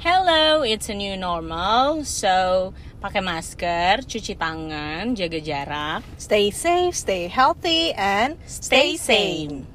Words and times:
Hello, 0.00 0.62
it's 0.62 0.88
a 0.88 0.96
new 0.96 1.12
normal. 1.12 2.08
So, 2.08 2.72
pakai 3.04 3.20
masker, 3.20 4.00
cuci 4.08 4.32
tangan, 4.32 5.12
jaga 5.12 5.36
jarak, 5.36 6.00
Stay 6.16 6.48
safe, 6.48 6.96
stay 6.96 7.28
healthy, 7.28 7.92
and 7.92 8.40
stay 8.48 8.96
sane. 8.96 9.68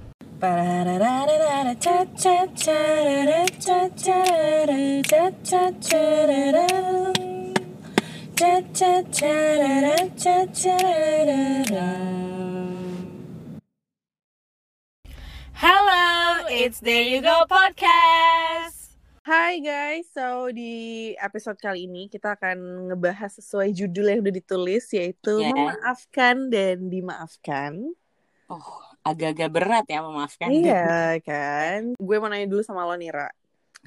Hello, 15.54 16.50
it's 16.50 16.82
There 16.82 17.06
You 17.06 17.22
Go 17.22 17.46
Podcast. 17.46 18.75
Hai 19.26 19.58
guys, 19.58 20.06
so 20.14 20.54
di 20.54 21.10
episode 21.18 21.58
kali 21.58 21.90
ini 21.90 22.06
kita 22.06 22.38
akan 22.38 22.94
ngebahas 22.94 23.34
sesuai 23.42 23.74
judul 23.74 24.06
yang 24.14 24.22
udah 24.22 24.36
ditulis 24.38 24.86
yaitu 24.94 25.42
Ya. 25.42 25.50
memaafkan 25.50 26.46
dan 26.54 26.94
dimaafkan. 26.94 27.90
Oh, 28.46 28.86
agak-agak 29.02 29.50
berat 29.50 29.86
ya 29.90 30.06
memaafkan. 30.06 30.54
Iya 30.54 31.18
kan? 31.26 31.98
Gue 31.98 32.22
mau 32.22 32.30
nanya 32.30 32.46
dulu 32.46 32.62
sama 32.62 32.86
lo 32.86 32.94
Nira. 32.94 33.34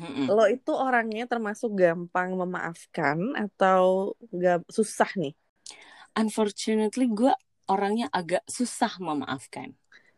Mm-mm. 0.02 0.26
Lo 0.26 0.50
itu 0.50 0.74
orangnya 0.74 1.30
termasuk 1.30 1.70
gampang 1.70 2.34
memaafkan 2.34 3.38
atau 3.38 4.18
gak 4.34 4.66
susah 4.66 5.14
nih? 5.14 5.38
Unfortunately, 6.18 7.06
gue 7.14 7.30
orangnya 7.70 8.10
agak 8.10 8.42
susah 8.50 8.90
memaafkan. 8.98 9.70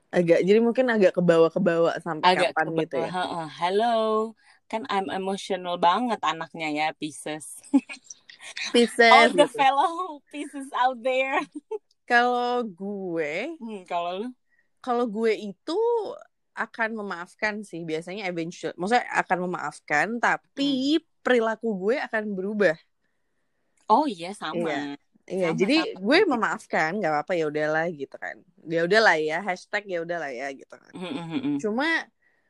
Agak, 0.08 0.40
jadi 0.48 0.64
mungkin 0.64 0.88
agak 0.88 1.12
kebawa-kebawa 1.12 2.00
sampai 2.00 2.24
Agak 2.24 2.56
kapan 2.56 2.66
gitu 2.72 2.96
ya? 3.04 3.10
Heeh, 3.12 3.46
Halo, 3.60 3.94
kan 4.70 4.86
I'm 4.86 5.10
emotional 5.10 5.74
banget 5.76 6.22
anaknya 6.22 6.68
ya, 6.70 6.86
Pisces. 6.94 7.58
Pieces. 8.70 9.10
All 9.14 9.28
the 9.28 9.44
gitu. 9.44 9.58
fellow 9.58 9.92
Pisces 10.30 10.70
out 10.72 11.02
there. 11.02 11.42
Kalau 12.06 12.62
gue, 12.62 13.54
Hmm, 13.58 13.82
kalau 13.84 14.10
lu? 14.16 14.28
kalau 14.80 15.04
gue 15.04 15.30
itu 15.36 15.78
akan 16.50 16.96
memaafkan 16.96 17.62
sih 17.62 17.84
biasanya 17.84 18.26
eventual 18.26 18.74
maksudnya 18.74 19.06
akan 19.14 19.38
memaafkan 19.46 20.06
tapi 20.18 20.98
Hmm. 20.98 21.04
perilaku 21.20 21.68
gue 21.78 21.96
akan 22.00 22.34
berubah 22.34 22.74
Oh 23.86 24.04
iya 24.04 24.34
sama. 24.34 24.58
Iya. 24.58 24.80
iya 25.26 25.48
Sama, 25.54 25.58
jadi 25.58 25.76
sama. 25.86 25.98
gue 26.02 26.18
memaafkan 26.26 26.90
nggak 26.98 27.12
apa-apa 27.12 27.32
ya 27.34 27.44
udahlah 27.46 27.86
gitu 27.90 28.16
kan 28.16 28.36
ya 28.66 28.80
udahlah 28.82 29.16
ya 29.16 29.38
hashtag 29.40 29.84
ya 29.86 29.98
udahlah 30.02 30.30
ya 30.30 30.48
gitu 30.50 30.74
kan 30.74 30.90
Mm, 30.90 31.06
mm, 31.06 31.14
mm, 31.22 31.40
mm. 31.46 31.56
cuma 31.62 31.88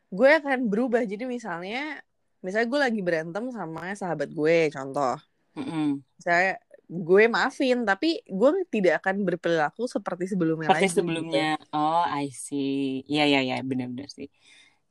gue 0.09 0.31
akan 0.41 0.59
berubah 0.67 1.03
jadi 1.05 1.29
misalnya 1.29 2.01
misalnya 2.41 2.69
gue 2.69 2.81
lagi 2.81 3.01
berantem 3.01 3.45
sama 3.53 3.93
sahabat 3.97 4.31
gue 4.33 4.73
contoh 4.73 5.17
Mm, 5.51 5.67
mm. 5.67 5.91
misalnya 6.15 6.53
gue 6.91 7.23
maafin 7.27 7.83
tapi 7.83 8.23
gue 8.23 8.51
tidak 8.71 9.03
akan 9.03 9.27
berperilaku 9.27 9.91
seperti 9.91 10.31
sebelumnya 10.31 10.71
Seperti 10.71 10.87
lagi, 10.87 10.95
sebelumnya. 10.95 11.51
Oh, 11.75 12.07
I 12.07 12.31
see. 12.31 13.03
Iya, 13.07 13.27
iya, 13.31 13.41
iya, 13.43 13.57
benar-benar 13.67 14.11
sih. 14.11 14.31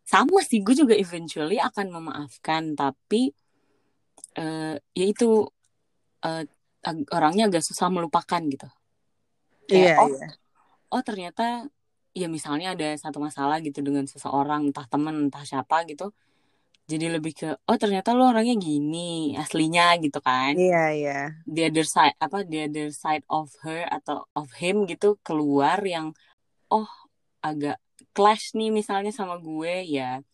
Sama 0.04 0.44
sih, 0.44 0.60
gue 0.64 0.76
juga 0.76 0.96
eventually 1.00 1.60
akan 1.60 1.96
memaafkan, 1.96 2.76
tapi 2.76 3.32
eh 4.36 4.76
ya 4.96 5.06
itu 5.08 5.48
eh, 6.28 6.44
ag- 6.84 7.10
orangnya 7.12 7.48
agak 7.52 7.64
susah 7.64 7.88
melupakan 7.88 8.44
gitu. 8.48 8.68
gitu. 9.68 9.80
iya 9.80 9.96
Kayak, 9.96 10.04
oh, 10.04 10.08
iya 10.12 10.30
oh 10.90 11.02
ternyata 11.06 11.70
ya 12.18 12.28
misalnya 12.28 12.74
ada 12.74 12.90
satu 12.98 13.22
masalah 13.22 13.62
gitu 13.62 13.80
dengan 13.86 14.10
seseorang 14.10 14.74
entah 14.74 14.86
temen 14.90 15.30
entah 15.30 15.46
siapa 15.46 15.86
gitu 15.86 16.12
jadi 16.90 17.06
lebih 17.22 17.34
ke 17.38 17.50
oh 17.70 17.78
ternyata 17.78 18.18
lo 18.18 18.34
orangnya 18.34 18.58
gini 18.58 19.38
aslinya 19.38 19.94
gitu 20.02 20.18
kan. 20.26 20.58
Iya 20.58 20.84
iya. 20.98 21.20
The 21.46 21.70
other 21.70 21.86
side 21.86 22.18
apa 22.18 22.42
the 22.42 22.66
other 22.66 22.90
side 22.90 23.22
of 23.30 23.54
her 23.62 23.86
atau 23.86 24.26
of 24.34 24.50
him 24.58 24.90
gitu 24.90 25.22
keluar 25.22 25.78
yang 25.86 26.18
oh 26.74 26.90
agak 27.46 27.78
clash 28.18 28.58
nih 28.58 28.74
misalnya 28.74 29.14
sama 29.14 29.38
gue 29.38 29.86
ya. 29.86 30.26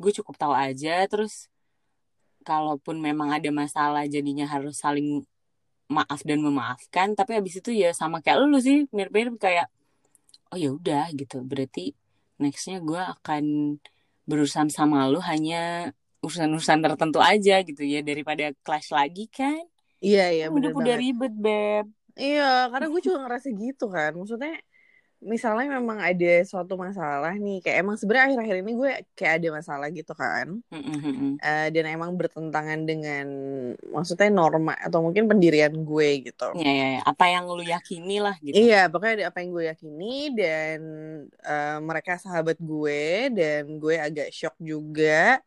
Gue 0.00 0.16
cukup 0.16 0.40
tahu 0.40 0.56
aja 0.56 1.04
terus 1.12 1.52
kalaupun 2.40 2.96
memang 3.04 3.28
ada 3.36 3.52
masalah 3.52 4.08
jadinya 4.08 4.48
harus 4.48 4.80
saling 4.80 5.28
maaf 5.92 6.24
dan 6.24 6.40
memaafkan 6.40 7.12
tapi 7.12 7.36
habis 7.36 7.60
itu 7.60 7.68
ya 7.76 7.92
sama 7.92 8.24
kayak 8.24 8.48
lu 8.48 8.56
sih 8.64 8.88
mirip-mirip 8.96 9.36
kayak 9.36 9.68
oh 10.48 10.56
ya 10.56 10.72
udah 10.72 11.12
gitu. 11.12 11.44
Berarti 11.44 11.92
nextnya 12.40 12.80
gue 12.80 12.96
akan 12.96 13.76
berurusan 14.28 14.68
sama 14.78 14.98
lu 15.12 15.18
hanya 15.30 15.56
urusan-urusan 16.24 16.78
tertentu 16.84 17.18
aja 17.32 17.52
gitu 17.68 17.82
ya 17.92 17.98
daripada 18.08 18.44
clash 18.64 18.88
lagi 18.98 19.22
kan? 19.38 19.62
Iya 20.04 20.20
iya 20.34 20.46
udah 20.56 20.70
bener 20.70 20.72
udah 20.80 20.94
banget. 20.96 21.02
ribet 21.02 21.32
beb. 21.44 21.84
Iya, 22.22 22.42
karena 22.72 22.86
gue 22.92 23.00
juga 23.06 23.18
ngerasa 23.22 23.48
gitu 23.62 23.84
kan. 23.94 24.10
Maksudnya, 24.18 24.50
misalnya 25.18 25.78
memang 25.82 25.98
ada 25.98 26.46
suatu 26.46 26.78
masalah 26.78 27.34
nih, 27.34 27.58
kayak 27.58 27.82
emang 27.82 27.96
sebenarnya 27.98 28.26
akhir-akhir 28.32 28.56
ini 28.62 28.72
gue 28.78 28.92
kayak 29.18 29.32
ada 29.42 29.48
masalah 29.58 29.86
gitu 29.90 30.12
kan. 30.14 30.62
Mm-mm-mm. 30.70 31.42
Eh, 31.42 31.68
dan 31.74 31.84
emang 31.90 32.14
bertentangan 32.14 32.80
dengan, 32.86 33.26
maksudnya 33.90 34.30
norma 34.30 34.78
atau 34.78 35.02
mungkin 35.02 35.26
pendirian 35.26 35.74
gue 35.74 36.08
gitu. 36.30 36.48
ya, 36.58 36.70
ya, 36.70 36.88
ya. 36.98 37.00
apa 37.02 37.24
yang 37.26 37.50
lu 37.50 37.64
yakini 37.66 38.22
lah 38.22 38.38
gitu 38.38 38.54
Iya, 38.54 38.86
pokoknya 38.86 39.14
ada 39.18 39.26
apa 39.34 39.38
yang 39.42 39.50
gue 39.50 39.64
yakini 39.66 40.14
dan 40.38 40.78
eh, 41.42 41.78
mereka 41.82 42.12
sahabat 42.22 42.58
gue 42.62 43.34
dan 43.34 43.62
gue 43.82 43.94
agak 43.98 44.28
shock 44.30 44.54
juga. 44.62 45.42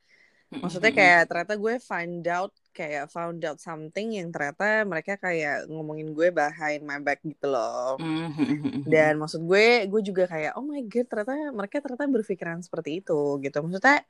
Maksudnya 0.52 0.92
kayak 0.92 1.32
ternyata 1.32 1.56
gue 1.56 1.76
find 1.80 2.28
out 2.28 2.52
kayak 2.76 3.08
found 3.08 3.40
out 3.48 3.60
something 3.60 4.16
yang 4.20 4.32
ternyata 4.36 4.84
mereka 4.84 5.16
kayak 5.16 5.68
ngomongin 5.72 6.12
gue 6.12 6.28
behind 6.28 6.84
my 6.84 7.00
back 7.00 7.24
gitu 7.24 7.48
loh. 7.48 7.96
Mm-mm-mm. 8.00 8.84
Dan 8.84 9.16
maksud 9.16 9.48
gue, 9.48 9.88
gue 9.88 10.02
juga 10.04 10.28
kayak, 10.28 10.60
oh 10.60 10.66
my 10.66 10.84
god, 10.92 11.08
ternyata 11.08 11.36
mereka 11.56 11.80
ternyata 11.80 12.06
berpikiran 12.12 12.60
seperti 12.60 13.00
itu 13.00 13.40
gitu. 13.40 13.58
Maksudnya, 13.64 14.04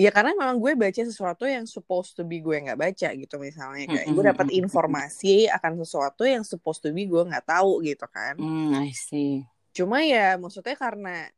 ya 0.00 0.10
karena 0.12 0.32
memang 0.32 0.56
gue 0.56 0.72
baca 0.72 1.02
sesuatu 1.04 1.44
yang 1.44 1.68
supposed 1.68 2.16
to 2.16 2.24
be 2.24 2.40
gue 2.40 2.56
nggak 2.56 2.80
baca 2.80 3.08
gitu 3.12 3.36
misalnya. 3.36 3.84
Kayak 3.84 4.06
gue 4.08 4.24
dapat 4.32 4.48
informasi 4.56 5.48
akan 5.52 5.72
sesuatu 5.84 6.24
yang 6.24 6.44
supposed 6.44 6.80
to 6.80 6.88
be 6.92 7.04
gue 7.04 7.20
nggak 7.20 7.44
tahu 7.44 7.84
gitu 7.84 8.08
kan. 8.08 8.40
Hmm, 8.40 8.72
I 8.80 8.96
see 8.96 9.44
Cuma 9.76 10.00
ya 10.00 10.40
maksudnya 10.40 10.72
karena, 10.72 11.28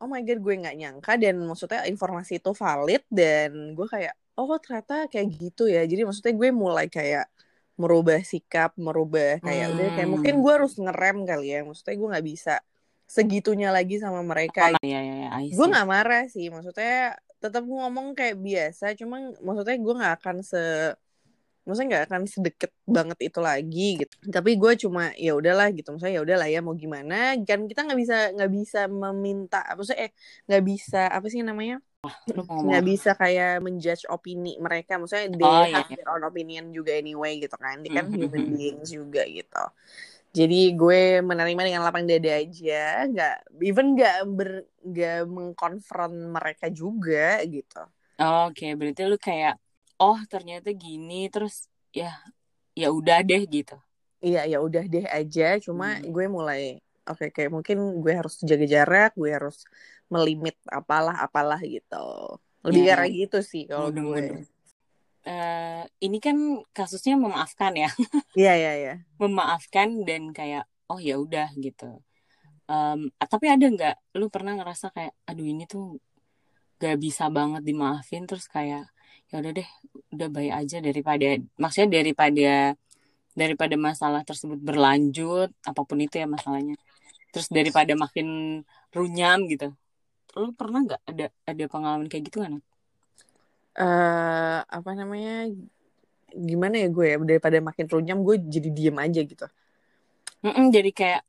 oh 0.00 0.08
my 0.08 0.20
god, 0.24 0.38
gue 0.40 0.54
nggak 0.64 0.76
nyangka 0.80 1.12
dan 1.20 1.36
maksudnya 1.44 1.84
informasi 1.86 2.40
itu 2.40 2.50
valid 2.56 3.04
dan 3.12 3.76
gue 3.76 3.86
kayak, 3.86 4.16
oh 4.40 4.56
ternyata 4.56 5.06
kayak 5.12 5.28
gitu 5.36 5.68
ya. 5.68 5.84
Jadi 5.84 6.02
maksudnya 6.08 6.32
gue 6.34 6.48
mulai 6.50 6.86
kayak 6.88 7.28
merubah 7.80 8.20
sikap, 8.24 8.76
merubah 8.76 9.40
kayak 9.40 9.66
udah 9.72 9.88
kayak 9.96 10.08
Hmm. 10.08 10.14
mungkin 10.16 10.34
gue 10.44 10.52
harus 10.52 10.74
ngerem 10.76 11.18
kali 11.28 11.46
ya. 11.52 11.60
Maksudnya 11.64 11.96
gue 11.96 12.08
nggak 12.12 12.26
bisa 12.26 12.54
segitunya 13.08 13.68
lagi 13.72 13.96
sama 14.00 14.20
mereka. 14.24 14.72
oh, 14.72 14.84
ya 14.84 15.00
ya 15.00 15.14
ya 15.26 15.28
I 15.40 15.50
Gue 15.52 15.66
nggak 15.68 15.88
marah 15.88 16.24
sih, 16.28 16.46
maksudnya 16.52 17.16
tetap 17.40 17.64
ngomong 17.64 18.12
kayak 18.12 18.36
biasa. 18.36 18.92
Cuma 19.00 19.32
maksudnya 19.40 19.76
gue 19.80 19.94
nggak 19.96 20.14
akan 20.20 20.36
se 20.44 20.62
maksudnya 21.70 21.88
nggak 21.94 22.06
akan 22.10 22.22
sedekat 22.34 22.70
banget 22.96 23.18
itu 23.26 23.38
lagi 23.48 23.80
gitu. 24.02 24.14
Tapi 24.36 24.50
gue 24.62 24.72
cuma 24.82 25.02
ya 25.24 25.30
udahlah 25.38 25.66
gitu. 25.76 25.88
Maksudnya 25.94 26.14
ya 26.18 26.22
udahlah 26.26 26.48
ya 26.54 26.58
mau 26.66 26.74
gimana? 26.84 27.14
Kan 27.48 27.60
kita 27.70 27.80
nggak 27.86 28.00
bisa 28.02 28.16
nggak 28.34 28.50
bisa 28.58 28.78
meminta 28.90 29.58
maksudnya 29.78 30.00
eh 30.10 30.12
nggak 30.48 30.62
bisa 30.70 30.98
apa 31.16 31.26
sih 31.32 31.40
namanya? 31.46 31.76
Nggak 32.66 32.82
bisa 32.90 33.10
kayak 33.20 33.50
menjudge 33.64 34.04
opini 34.14 34.50
mereka. 34.66 34.92
Maksudnya 35.00 35.28
they 35.40 35.52
Oh, 35.52 35.64
iya, 35.66 35.80
have 35.80 35.88
iya. 35.88 35.96
their 35.96 36.08
own 36.12 36.22
opinion 36.28 36.64
juga 36.76 36.92
anyway 37.00 37.32
gitu 37.42 37.56
kan. 37.64 37.76
Dia 37.84 37.92
kan 37.98 38.06
Mhm, 38.06 38.20
human 38.20 38.44
mhm. 38.44 38.56
beings 38.58 38.88
juga 38.92 39.22
gitu. 39.36 39.56
Jadi 40.38 40.56
gue 40.80 41.00
menerima 41.30 41.62
dengan 41.66 41.82
lapang 41.86 42.06
dada 42.10 42.30
aja. 42.42 43.06
Nggak 43.10 43.34
even 43.68 43.86
nggak 43.96 44.16
ber 44.36 44.50
nggak 44.88 45.16
mengkonfront 45.36 46.16
mereka 46.36 46.66
juga 46.80 47.42
gitu. 47.54 47.78
Oke, 48.22 48.64
berarti 48.78 49.02
lu 49.10 49.16
kayak 49.26 49.52
oh 50.00 50.18
ternyata 50.26 50.72
gini 50.72 51.28
terus 51.28 51.68
ya 51.92 52.16
ya 52.72 52.88
udah 52.88 53.20
deh 53.20 53.44
gitu. 53.44 53.76
iya 54.24 54.48
ya 54.48 54.58
udah 54.64 54.84
deh 54.88 55.04
aja 55.04 55.60
cuma 55.60 55.96
Hmm. 56.00 56.08
gue 56.08 56.26
mulai 56.28 56.62
oke 57.04 57.28
kayak 57.34 57.50
mungkin 57.52 58.00
gue 58.00 58.12
harus 58.16 58.40
jaga 58.40 58.66
jarak 58.68 59.12
gue 59.16 59.30
harus 59.32 59.64
melimit 60.08 60.56
apalah 60.68 61.16
apalah 61.20 61.60
gitu 61.60 62.04
lebih 62.64 62.82
Ya, 62.84 62.94
kayak 63.00 63.12
gitu 63.28 63.38
sih 63.40 63.64
kalau 63.68 63.88
gue. 63.92 64.44
Eh, 65.20 65.82
ini 66.00 66.16
kan 66.16 66.36
kasusnya 66.72 67.12
memaafkan 67.20 67.76
ya, 67.76 67.92
iya 68.40 68.52
iya 68.56 68.72
iya 68.76 68.94
memaafkan 69.20 70.00
dan 70.08 70.32
kayak 70.32 70.64
oh 70.88 70.96
ya 70.96 71.20
udah 71.20 71.52
gitu. 71.60 72.00
Em, 72.64 73.12
tapi 73.18 73.46
ada 73.52 73.66
nggak 73.68 74.16
lu 74.16 74.32
pernah 74.32 74.56
ngerasa 74.56 74.88
kayak 74.96 75.12
aduh 75.28 75.44
ini 75.44 75.68
tuh 75.68 76.00
gak 76.80 76.96
bisa 76.96 77.28
banget 77.28 77.60
dimaafin 77.68 78.24
terus 78.24 78.48
kayak 78.48 78.88
ya 79.30 79.36
udah 79.42 79.52
deh 79.58 79.68
udah 80.14 80.28
baik 80.36 80.52
aja 80.60 80.76
daripada 80.82 81.26
maksudnya 81.62 81.88
daripada 82.02 82.74
daripada 83.40 83.74
masalah 83.78 84.22
tersebut 84.28 84.58
berlanjut 84.68 85.48
apa 85.70 85.80
pun 85.88 85.98
itu 86.02 86.14
ya 86.22 86.26
masalahnya. 86.26 86.74
Terus 87.32 87.48
daripada 87.52 87.92
makin 88.04 88.26
runyam 88.96 89.38
gitu. 89.52 89.70
Lu 90.38 90.50
pernah 90.60 90.80
nggak 90.86 91.02
ada 91.10 91.26
ada 91.50 91.64
pengalaman 91.72 92.06
kayak 92.10 92.24
gitu 92.30 92.38
kan 92.44 92.54
eh 93.80 94.58
apa 94.76 94.90
namanya 94.98 95.46
gimana 96.48 96.74
ya 96.82 96.88
gue 96.94 97.06
ya 97.12 97.16
daripada 97.30 97.58
makin 97.68 97.86
runyam 97.90 98.18
gue 98.26 98.36
jadi 98.54 98.68
diem 98.70 98.96
aja 98.98 99.20
gitu. 99.26 99.46
Mm-mm, 100.44 100.72
jadi 100.72 100.90
kayak 100.90 101.20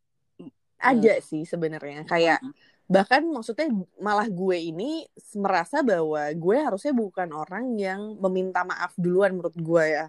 ada 0.81 1.13
sih 1.21 1.43
sebenarnya 1.45 2.07
kayak 2.09 2.39
Mm, 2.41 2.53
bahkan 2.91 3.23
maksudnya 3.23 3.71
malah 4.03 4.27
gue 4.27 4.57
ini 4.59 5.07
merasa 5.39 5.79
bahwa 5.79 6.27
gue 6.35 6.57
harusnya 6.59 6.91
bukan 6.91 7.31
orang 7.31 7.79
yang 7.79 8.19
meminta 8.19 8.67
maaf 8.67 8.91
duluan 8.99 9.31
menurut 9.39 9.55
gue 9.55 9.85
ya 9.95 10.07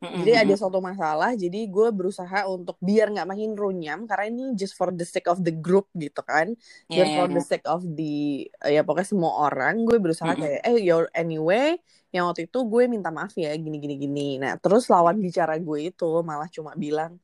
jadi 0.00 0.48
ada 0.48 0.54
suatu 0.56 0.80
masalah 0.80 1.36
jadi 1.36 1.68
gue 1.68 1.88
berusaha 1.92 2.48
untuk 2.48 2.80
biar 2.80 3.12
nggak 3.12 3.28
makin 3.28 3.52
runyam 3.52 4.08
karena 4.08 4.32
ini 4.32 4.56
just 4.56 4.72
for 4.72 4.88
the 4.94 5.04
sake 5.04 5.28
of 5.28 5.44
the 5.44 5.52
group 5.52 5.90
gitu 5.92 6.24
kan 6.24 6.56
Iya, 6.88 7.04
dan 7.04 7.06
iya, 7.10 7.16
for 7.20 7.28
iya. 7.28 7.34
the 7.36 7.42
sake 7.44 7.66
of 7.68 7.82
the 7.84 8.48
ya 8.64 8.80
pokoknya 8.80 9.08
semua 9.12 9.32
orang 9.50 9.84
gue 9.84 9.98
berusaha 10.00 10.32
Mm-mm. 10.32 10.40
kayak 10.40 10.60
eh 10.64 10.78
your 10.80 11.04
anyway 11.12 11.76
yang 12.10 12.26
waktu 12.26 12.48
itu 12.48 12.58
gue 12.64 12.88
minta 12.88 13.12
maaf 13.12 13.36
ya 13.36 13.52
gini 13.60 13.76
gini 13.76 13.94
gini 14.00 14.28
nah 14.40 14.56
terus 14.56 14.88
lawan 14.88 15.20
bicara 15.20 15.60
gue 15.60 15.92
itu 15.92 16.08
malah 16.24 16.48
cuma 16.48 16.72
bilang 16.74 17.20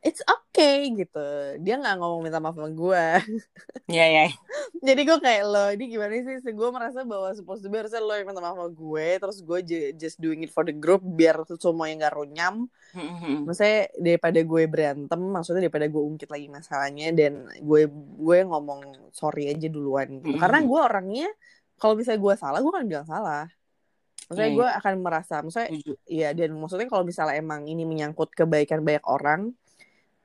it's 0.00 0.24
okay 0.24 0.88
gitu 0.96 1.20
dia 1.60 1.76
nggak 1.76 2.00
ngomong 2.00 2.24
minta 2.24 2.40
maaf 2.40 2.56
sama 2.56 2.72
gue 2.72 3.04
Iya, 3.92 4.04
iya. 4.06 4.24
jadi 4.80 5.00
gue 5.04 5.18
kayak 5.20 5.42
lo 5.44 5.64
ini 5.74 5.84
gimana 5.92 6.14
sih 6.16 6.40
gue 6.40 6.68
merasa 6.72 7.04
bahwa 7.04 7.28
supposed 7.36 7.60
to 7.60 7.68
be 7.68 7.76
harusnya 7.76 8.00
lo 8.00 8.16
yang 8.16 8.24
minta 8.24 8.40
maaf 8.40 8.56
sama 8.56 8.70
gue 8.72 9.06
terus 9.20 9.38
gue 9.44 9.58
just 9.94 10.16
doing 10.16 10.40
it 10.40 10.52
for 10.54 10.64
the 10.64 10.72
group 10.72 11.04
biar 11.04 11.44
semuanya 11.60 12.06
nggak 12.08 12.16
runyam 12.16 12.56
Mm, 12.90 13.06
mm, 13.06 13.18
mm. 13.22 13.38
maksudnya 13.46 13.86
daripada 14.02 14.40
gue 14.42 14.62
berantem 14.66 15.20
maksudnya 15.22 15.62
daripada 15.62 15.86
gue 15.86 16.02
ungkit 16.02 16.26
lagi 16.26 16.50
masalahnya 16.50 17.14
dan 17.14 17.46
gue 17.62 17.86
gue 18.18 18.38
ngomong 18.42 19.14
sorry 19.14 19.46
aja 19.46 19.70
duluan 19.70 20.10
gitu. 20.18 20.34
Mm-mm. 20.34 20.42
karena 20.42 20.58
gue 20.66 20.80
orangnya 20.90 21.28
kalau 21.78 21.94
misalnya 21.94 22.18
gue 22.18 22.34
salah 22.34 22.58
gue 22.58 22.72
kan 22.74 22.84
bilang 22.90 23.06
salah 23.06 23.46
maksudnya 24.26 24.50
Iya, 24.50 24.58
gue 24.58 24.68
akan 24.82 24.94
merasa 25.06 25.34
maksudnya 25.38 25.70
Setuju. 25.70 25.92
ya 26.10 26.28
dan 26.34 26.50
maksudnya 26.58 26.88
kalau 26.90 27.04
misalnya 27.06 27.34
emang 27.38 27.60
ini 27.70 27.82
menyangkut 27.86 28.34
kebaikan 28.34 28.82
banyak 28.82 29.06
orang 29.06 29.54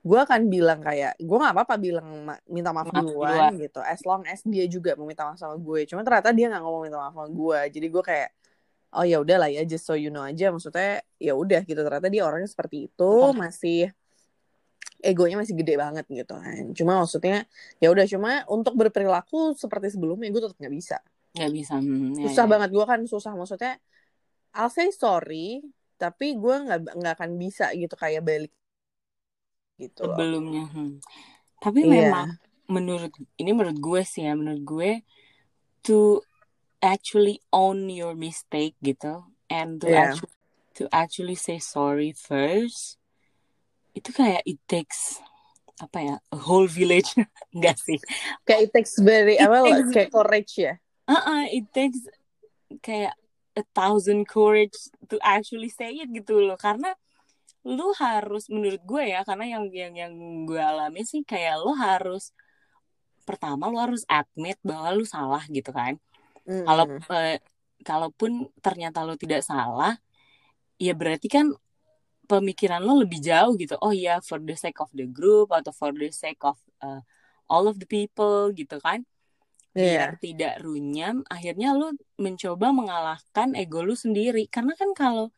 gue 0.06 0.18
akan 0.22 0.40
bilang 0.46 0.78
kayak 0.86 1.18
gue 1.18 1.36
nggak 1.36 1.50
apa-apa 1.50 1.74
bilang 1.82 2.06
ma- 2.22 2.42
minta 2.46 2.70
maaf 2.70 2.94
Maaf 2.94 3.02
duluan 3.02 3.58
gitu. 3.58 3.82
As 3.82 4.06
long 4.06 4.22
as 4.30 4.38
dia 4.46 4.62
juga 4.70 4.94
mau 4.94 5.02
minta 5.02 5.26
maaf 5.26 5.34
sama 5.34 5.58
gue. 5.58 5.82
Cuma 5.90 6.06
ternyata 6.06 6.30
dia 6.30 6.46
nggak 6.46 6.62
ngomong 6.62 6.82
minta 6.86 6.98
maaf 7.02 7.14
sama 7.18 7.26
gue 7.26 7.58
jadi 7.74 7.86
gue 7.90 8.02
kayak 8.06 8.30
oh 8.96 9.02
ya 9.02 9.18
udah 9.18 9.36
lah 9.42 9.50
ya 9.50 9.66
just 9.66 9.82
so 9.82 9.98
you 9.98 10.14
know 10.14 10.22
aja. 10.22 10.54
Maksudnya 10.54 11.02
ya 11.18 11.34
udah 11.34 11.66
gitu. 11.66 11.80
Ternyata 11.82 12.06
dia 12.06 12.22
orangnya 12.22 12.46
seperti 12.46 12.86
itu 12.86 13.10
Betul. 13.10 13.34
masih 13.34 13.80
egonya 15.02 15.36
masih 15.42 15.54
gede 15.58 15.74
banget 15.74 16.06
gitu 16.06 16.34
kan. 16.38 16.64
Cuma 16.70 17.02
maksudnya 17.02 17.42
ya 17.82 17.90
udah. 17.90 18.06
Cuma 18.06 18.46
untuk 18.46 18.78
berperilaku 18.78 19.58
seperti 19.58 19.90
sebelumnya 19.90 20.30
gue 20.30 20.42
tetap 20.46 20.58
nggak 20.62 20.74
bisa. 20.78 21.02
Nggak 21.34 21.50
bisa. 21.50 21.74
Mm, 21.82 22.14
iya, 22.14 22.30
susah 22.30 22.44
iya. 22.46 22.52
banget 22.54 22.70
gue 22.70 22.84
kan 22.86 23.00
susah. 23.10 23.34
Maksudnya 23.34 23.74
I'll 24.54 24.70
say 24.70 24.94
sorry 24.94 25.66
tapi 25.96 26.36
gue 26.36 26.56
nggak 26.68 26.94
nggak 26.94 27.14
akan 27.18 27.30
bisa 27.40 27.72
gitu 27.72 27.96
kayak 27.96 28.22
balik 28.22 28.52
gitu 29.76 30.04
loh. 30.04 30.16
Sebelumnya. 30.16 30.64
hmm. 30.68 31.00
Tapi 31.58 31.80
Iya. 31.82 31.90
memang 32.08 32.28
menurut 32.66 33.12
ini 33.36 33.50
menurut 33.52 33.78
gue 33.78 34.02
sih 34.02 34.24
ya, 34.24 34.34
menurut 34.34 34.62
gue 34.62 34.90
to 35.82 36.20
actually 36.80 37.40
own 37.50 37.86
your 37.88 38.12
mistake 38.12 38.74
gitu 38.80 39.22
and 39.46 39.80
to 39.80 39.88
Iya. 39.88 40.12
actually 40.12 40.34
to 40.74 40.82
actually 40.92 41.36
say 41.38 41.56
sorry 41.56 42.12
first 42.12 43.00
itu 43.96 44.12
kayak 44.12 44.44
it 44.44 44.60
takes 44.68 45.24
apa 45.80 45.98
ya 46.04 46.14
a 46.28 46.36
whole 46.36 46.68
village 46.68 47.16
enggak 47.56 47.80
sih 47.80 47.96
kayak 48.44 48.68
it 48.68 48.72
takes 48.72 48.92
very 49.00 49.40
It 49.40 49.48
apa 49.48 49.64
takes- 49.64 49.92
kayak 49.92 50.10
courage 50.12 50.52
ya 50.60 50.74
uh 51.08 51.48
it 51.48 51.64
takes 51.72 52.04
kayak 52.84 53.16
a 53.56 53.64
thousand 53.72 54.28
courage 54.28 54.76
to 55.08 55.16
actually 55.24 55.72
say 55.72 55.96
it 55.96 56.12
gitu 56.12 56.44
loh 56.44 56.60
karena 56.60 56.92
lu 57.66 57.90
harus 57.98 58.46
menurut 58.46 58.82
gue 58.86 59.10
ya 59.10 59.26
karena 59.26 59.58
yang 59.58 59.64
yang 59.74 59.94
yang 59.98 60.14
gue 60.46 60.62
alami 60.62 61.02
sih 61.02 61.26
kayak 61.26 61.58
lu 61.58 61.74
harus 61.74 62.30
pertama 63.26 63.66
lu 63.66 63.82
harus 63.82 64.06
admit 64.06 64.54
bahwa 64.62 64.94
lu 64.94 65.02
salah 65.02 65.42
gitu 65.50 65.74
kan. 65.74 65.98
Mm-mm. 66.46 66.62
kalau 66.62 66.86
eh, 67.26 67.42
kalaupun 67.82 68.46
ternyata 68.62 69.02
lu 69.02 69.18
tidak 69.18 69.42
salah 69.42 69.98
ya 70.78 70.94
berarti 70.94 71.26
kan 71.26 71.50
pemikiran 72.30 72.82
lo 72.82 73.02
lebih 73.02 73.18
jauh 73.18 73.58
gitu. 73.58 73.74
Oh 73.82 73.90
ya 73.90 74.22
for 74.22 74.38
the 74.42 74.54
sake 74.54 74.78
of 74.78 74.90
the 74.94 75.06
group 75.10 75.50
atau 75.50 75.74
for 75.74 75.90
the 75.90 76.10
sake 76.14 76.38
of 76.46 76.58
uh, 76.82 77.02
all 77.50 77.66
of 77.66 77.82
the 77.82 77.88
people 77.88 78.50
gitu 78.54 78.78
kan. 78.82 79.02
Biar 79.76 80.16
tidak 80.22 80.62
runyam 80.64 81.20
akhirnya 81.28 81.76
lu 81.76 81.92
mencoba 82.16 82.70
mengalahkan 82.70 83.58
ego 83.58 83.82
lu 83.82 83.94
sendiri. 83.98 84.46
Karena 84.50 84.74
kan 84.78 84.94
kalau 84.96 85.34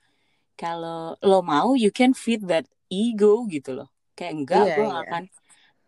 kalau 0.60 1.16
lo 1.28 1.38
mau 1.52 1.68
you 1.82 1.90
can 1.98 2.12
feed 2.24 2.40
that 2.50 2.66
ego 2.90 3.46
gitu 3.54 3.70
loh. 3.78 3.88
Kayak 4.16 4.32
enggak 4.38 4.64
Iya, 4.64 4.72
gue 4.76 4.86
iya. 4.86 4.98
akan 5.02 5.22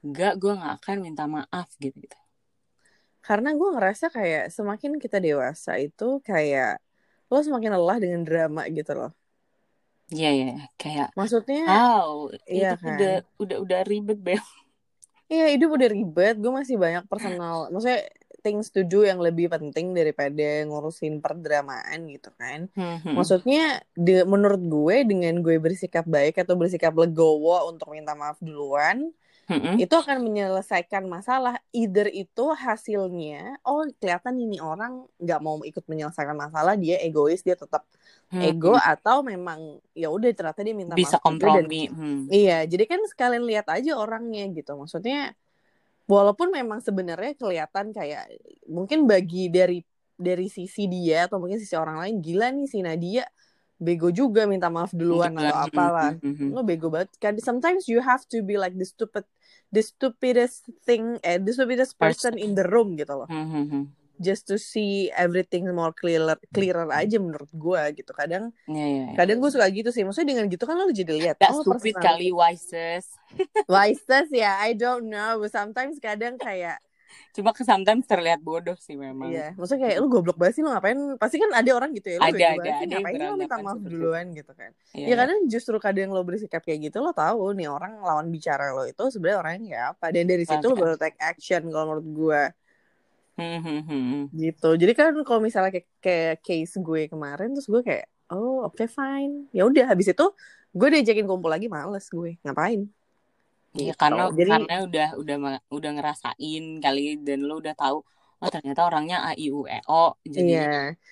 enggak 0.07 0.33
gue 0.43 0.53
gak 0.63 0.75
akan 0.81 0.97
minta 1.07 1.25
maaf 1.37 1.69
gitu 1.83 1.97
gitu 2.05 2.19
karena 3.27 3.49
gue 3.59 3.69
ngerasa 3.75 4.07
kayak 4.17 4.43
semakin 4.57 4.93
kita 5.03 5.19
dewasa 5.27 5.71
itu 5.85 6.05
kayak 6.29 6.67
lo 7.31 7.39
semakin 7.47 7.73
lelah 7.77 7.99
dengan 8.03 8.21
drama 8.29 8.63
gitu 8.77 8.93
loh. 8.99 9.11
Iya 10.15 10.29
iya 10.37 10.47
kayak 10.81 11.09
maksudnya 11.19 11.57
wow 11.67 12.11
Iya 12.55 12.67
itu 12.67 12.75
kan? 12.85 12.91
udah 12.91 13.11
udah 13.43 13.57
udah 13.65 13.81
ribet 13.91 14.19
bel. 14.27 14.43
Iya 15.33 15.45
hidup 15.55 15.69
udah 15.77 15.89
ribet, 15.97 16.35
gue 16.43 16.53
masih 16.59 16.77
banyak 16.85 17.05
personal, 17.11 17.57
maksudnya 17.73 18.01
things 18.45 18.67
to 18.75 18.81
do 18.83 19.05
yang 19.05 19.21
lebih 19.21 19.47
penting 19.55 19.93
daripada 19.99 20.65
ngurusin 20.69 21.21
perdramaan 21.25 22.09
gitu 22.11 22.29
kan. 22.41 22.67
Hmm, 22.77 23.13
Maksudnya 23.17 23.85
de- 23.95 24.27
menurut 24.29 24.63
gue 24.75 24.97
dengan 25.11 25.35
gue 25.45 25.57
bersikap 25.61 26.05
baik 26.09 26.41
atau 26.43 26.55
bersikap 26.61 26.93
legowo 26.97 27.71
untuk 27.71 27.93
minta 27.95 28.13
maaf 28.17 28.39
duluan, 28.41 29.13
Hmm, 29.51 29.83
itu 29.83 29.91
akan 29.91 30.23
menyelesaikan 30.23 31.11
masalah. 31.11 31.59
Either 31.75 32.07
itu 32.07 32.45
hasilnya, 32.55 33.59
oh 33.67 33.83
kelihatan 33.99 34.39
ini 34.39 34.63
orang 34.63 35.03
nggak 35.19 35.41
mau 35.43 35.59
ikut 35.67 35.83
menyelesaikan 35.91 36.39
masalah, 36.39 36.79
dia 36.79 37.03
egois, 37.03 37.43
dia 37.43 37.59
tetap 37.59 37.83
ego, 38.39 38.79
atau 38.79 39.27
memang 39.27 39.83
ya 39.91 40.07
udah 40.07 40.31
ternyata 40.31 40.63
dia 40.63 40.71
minta 40.71 40.95
Hmm. 40.95 41.03
bisa 41.03 41.19
maaf 41.19 41.25
dan 41.27 41.67
kompromi 41.67 41.91
Hmm. 41.91 42.31
Iya, 42.31 42.63
jadi 42.71 42.85
kan 42.87 43.01
sekalian 43.11 43.43
lihat 43.43 43.67
aja 43.75 43.91
orangnya 43.99 44.47
gitu. 44.55 44.71
Maksudnya 44.79 45.35
walaupun 46.11 46.51
memang 46.51 46.83
sebenarnya 46.83 47.39
kelihatan 47.39 47.95
kayak 47.95 48.27
mungkin 48.67 49.07
bagi 49.07 49.47
dari 49.47 49.87
dari 50.19 50.51
sisi 50.51 50.91
dia 50.91 51.31
atau 51.31 51.39
mungkin 51.39 51.63
sisi 51.63 51.79
orang 51.79 52.03
lain 52.03 52.19
gila 52.19 52.51
nih 52.51 52.67
si 52.67 52.83
Nadia 52.83 53.25
bego 53.81 54.13
juga 54.13 54.45
minta 54.45 54.69
maaf 54.69 54.93
duluan 54.93 55.33
atau 55.33 55.57
apalah. 55.57 56.13
hmm, 56.21 56.35
hmm, 56.37 56.51
Lo 56.53 56.61
bego 56.61 56.93
banget 56.93 57.17
kan. 57.17 57.33
Sometimes 57.41 57.89
you 57.89 58.05
have 58.05 58.29
to 58.29 58.45
be 58.45 58.61
like 58.61 58.77
the 58.77 58.85
stupid 58.85 59.25
the 59.73 59.81
stupidest 59.81 60.69
thing 60.85 61.17
eh 61.25 61.41
the 61.41 61.55
stupidest 61.55 61.97
person 61.97 62.37
in 62.37 62.53
the 62.53 62.67
room 62.69 62.99
gitu 63.01 63.25
loh. 63.25 63.29
Just 64.21 64.45
to 64.47 64.61
see 64.61 65.09
everything 65.17 65.65
more 65.73 65.97
clearer 65.97 66.37
clearer 66.53 66.85
aja 66.93 67.17
menurut 67.17 67.49
gue 67.49 67.83
gitu. 67.97 68.13
Kadang 68.13 68.53
Iya, 68.69 68.85
iya, 68.85 69.03
iya. 69.09 69.17
kadang 69.17 69.41
gue 69.41 69.49
suka 69.49 69.65
gitu 69.73 69.89
sih. 69.89 70.05
Maksudnya 70.05 70.37
dengan 70.37 70.45
gitu 70.47 70.69
kan 70.69 70.77
lo 70.77 70.93
jadi 70.93 71.09
lihat 71.09 71.37
Gak 71.41 71.51
oh 71.51 71.65
stupid 71.65 71.97
kali 71.97 72.29
wises 72.29 73.17
Wisest 73.73 74.31
ya, 74.31 74.61
I 74.61 74.77
don't 74.77 75.09
know. 75.09 75.41
Sometimes 75.49 75.97
kadang 75.97 76.37
kayak, 76.37 76.79
Cuma 77.31 77.51
ke 77.51 77.67
sometimes 77.67 78.07
terlihat 78.07 78.39
bodoh 78.39 78.75
sih 78.79 78.95
memang. 78.95 79.31
iya, 79.31 79.51
maksudnya 79.59 79.83
kayak 79.87 79.97
lu 79.99 80.07
goblok 80.07 80.39
banget 80.39 80.59
sih 80.59 80.63
lu 80.63 80.71
ngapain? 80.71 80.99
Pasti 81.19 81.43
kan 81.43 81.51
ada 81.51 81.71
orang 81.75 81.91
gitu 81.91 82.07
ya, 82.07 82.19
lu 82.19 82.27
Ada, 82.27 82.47
ada, 82.55 82.71
sih, 82.71 82.71
ada 82.71 82.71
yang 82.71 82.91
ngapain 83.03 83.15
lu 83.19 83.35
minta 83.35 83.57
beranggapan 83.59 83.63
maaf 83.67 83.79
duluan 83.83 84.27
gitu 84.31 84.53
kan? 84.55 84.71
Iya, 84.95 85.03
Ya 85.03 85.07
iya. 85.11 85.15
kadang 85.19 85.39
justru 85.47 85.77
kadang 85.79 86.09
lo 86.11 86.23
bersikap 86.23 86.63
kayak 86.63 86.91
gitu 86.91 87.03
lo 87.03 87.11
tahu 87.11 87.55
nih 87.55 87.67
orang 87.67 87.99
lawan 87.99 88.31
bicara 88.31 88.71
lo 88.71 88.87
itu 88.87 89.03
sebenarnya 89.11 89.39
orangnya 89.43 89.67
kayak 89.75 89.87
apa 89.95 90.07
dan 90.11 90.25
dari 90.27 90.45
situ 90.47 90.65
lo 90.67 90.75
Kan. 90.75 90.83
baru 90.83 90.97
take 90.99 91.19
action 91.19 91.63
kalau 91.67 91.85
menurut 91.89 92.09
gue 92.11 92.43
Hmm, 93.41 93.61
hmm, 93.65 93.81
hmm. 93.83 94.23
gitu. 94.31 94.71
Jadi 94.77 94.93
kan 94.93 95.17
kalau 95.25 95.41
misalnya 95.41 95.73
kayak, 95.73 95.89
kayak 95.99 96.35
case 96.41 96.77
gue 96.77 97.09
kemarin 97.09 97.51
terus 97.51 97.67
gue 97.67 97.81
kayak 97.81 98.05
oh 98.29 98.63
oke 98.63 98.85
fine 98.87 99.49
ya 99.51 99.65
udah 99.65 99.89
habis 99.89 100.13
itu 100.13 100.27
gue 100.71 100.89
diajakin 100.93 101.27
kumpul 101.27 101.49
lagi 101.49 101.67
males 101.67 102.07
gue 102.07 102.39
ngapain? 102.43 102.87
Iya 103.73 103.95
Gitu. 103.95 103.99
karena 103.99 104.25
Jadi- 104.31 104.51
karena 104.51 104.77
udah 104.83 105.09
udah 105.17 105.37
udah 105.67 105.91
ngerasain 105.97 106.65
kali 106.79 107.19
dan 107.19 107.43
lo 107.43 107.59
udah 107.59 107.73
tahu 107.73 108.03
oh 108.41 108.49
ternyata 108.49 108.83
orangnya 108.83 109.21
a 109.21 109.33
i 109.35 109.47
u 109.49 109.63
e 109.65 109.79
o 109.85 110.15
jadi 110.23 110.49
Iya. 110.49 110.71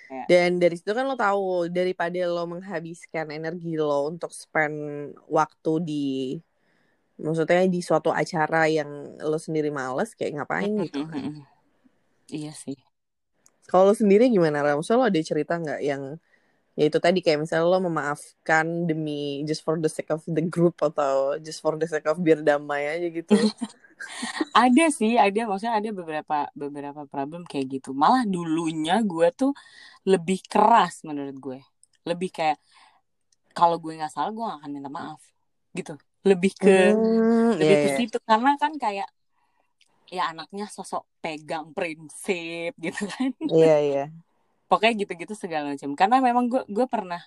kayak- 0.09 0.27
Dan 0.27 0.51
dari 0.57 0.75
situ 0.75 0.91
kan 0.91 1.05
lo 1.05 1.15
tahu 1.15 1.69
daripada 1.69 2.19
lo 2.25 2.47
menghabiskan 2.47 3.29
energi 3.29 3.75
lo 3.75 4.07
untuk 4.07 4.31
spend 4.31 4.79
waktu 5.27 5.73
di 5.83 6.07
maksudnya 7.15 7.67
di 7.67 7.83
suatu 7.83 8.09
acara 8.09 8.67
yang 8.67 8.89
lo 9.19 9.37
sendiri 9.37 9.69
males 9.69 10.15
kayak 10.15 10.39
ngapain 10.39 10.71
Hmm, 10.71 10.83
gitu 10.83 11.03
kan. 11.05 11.43
Iya 12.37 12.53
sih. 12.53 12.79
Kalau 13.69 13.93
lo 13.93 13.95
sendiri 13.97 14.33
gimana 14.33 14.65
Ram? 14.65 14.81
Maksudnya 14.81 15.01
lo 15.01 15.07
ada 15.13 15.21
cerita 15.21 15.53
nggak 15.61 15.81
yang 15.85 16.03
ya 16.79 16.85
itu 16.89 16.99
tadi 17.03 17.19
kayak 17.25 17.45
misalnya 17.45 17.67
lo 17.69 17.79
memaafkan 17.85 18.67
demi 18.89 19.43
just 19.45 19.63
for 19.67 19.77
the 19.83 19.91
sake 19.91 20.09
of 20.15 20.23
the 20.25 20.41
group 20.41 20.79
atau 20.81 21.37
just 21.43 21.61
for 21.61 21.75
the 21.77 21.85
sake 21.91 22.07
of 22.09 22.17
biar 22.23 22.41
damai 22.41 22.89
aja 22.89 23.07
gitu. 23.13 23.35
ada 24.57 24.85
sih 24.89 25.19
ada. 25.19 25.41
Maksudnya 25.49 25.75
ada 25.81 25.91
beberapa 25.93 26.37
beberapa 26.55 27.03
problem 27.11 27.45
kayak 27.45 27.67
gitu. 27.81 27.91
Malah 27.93 28.25
dulunya 28.25 29.01
gue 29.05 29.29
tuh 29.35 29.53
lebih 30.09 30.41
keras 30.49 31.05
menurut 31.05 31.37
gue. 31.37 31.59
Lebih 32.09 32.31
kayak 32.33 32.59
kalau 33.53 33.77
gue 33.83 33.99
nggak 33.99 34.13
salah 34.15 34.31
gue 34.31 34.45
gak 34.45 34.59
akan 34.65 34.71
minta 34.73 34.91
maaf. 34.91 35.21
Gitu. 35.75 35.95
Lebih 36.25 36.53
ke 36.57 36.77
Hmm, 36.95 37.59
lebih 37.59 37.77
iya, 37.77 37.83
ke 37.85 37.89
iya. 37.91 37.97
situ. 37.99 38.17
Karena 38.23 38.55
kan 38.57 38.73
kayak 38.79 39.09
ya 40.09 40.33
anaknya 40.33 40.67
sosok 40.69 41.05
pegang 41.21 41.73
prinsip 41.73 42.73
gitu 42.81 43.05
kan. 43.09 43.31
Iya, 43.45 43.77
iya. 43.81 44.05
pokoknya 44.69 45.05
gitu-gitu 45.05 45.33
segala 45.33 45.73
macam. 45.73 45.93
Karena 45.97 46.17
memang 46.21 46.45
gue 46.49 46.63
gue 46.69 46.87
pernah 46.89 47.21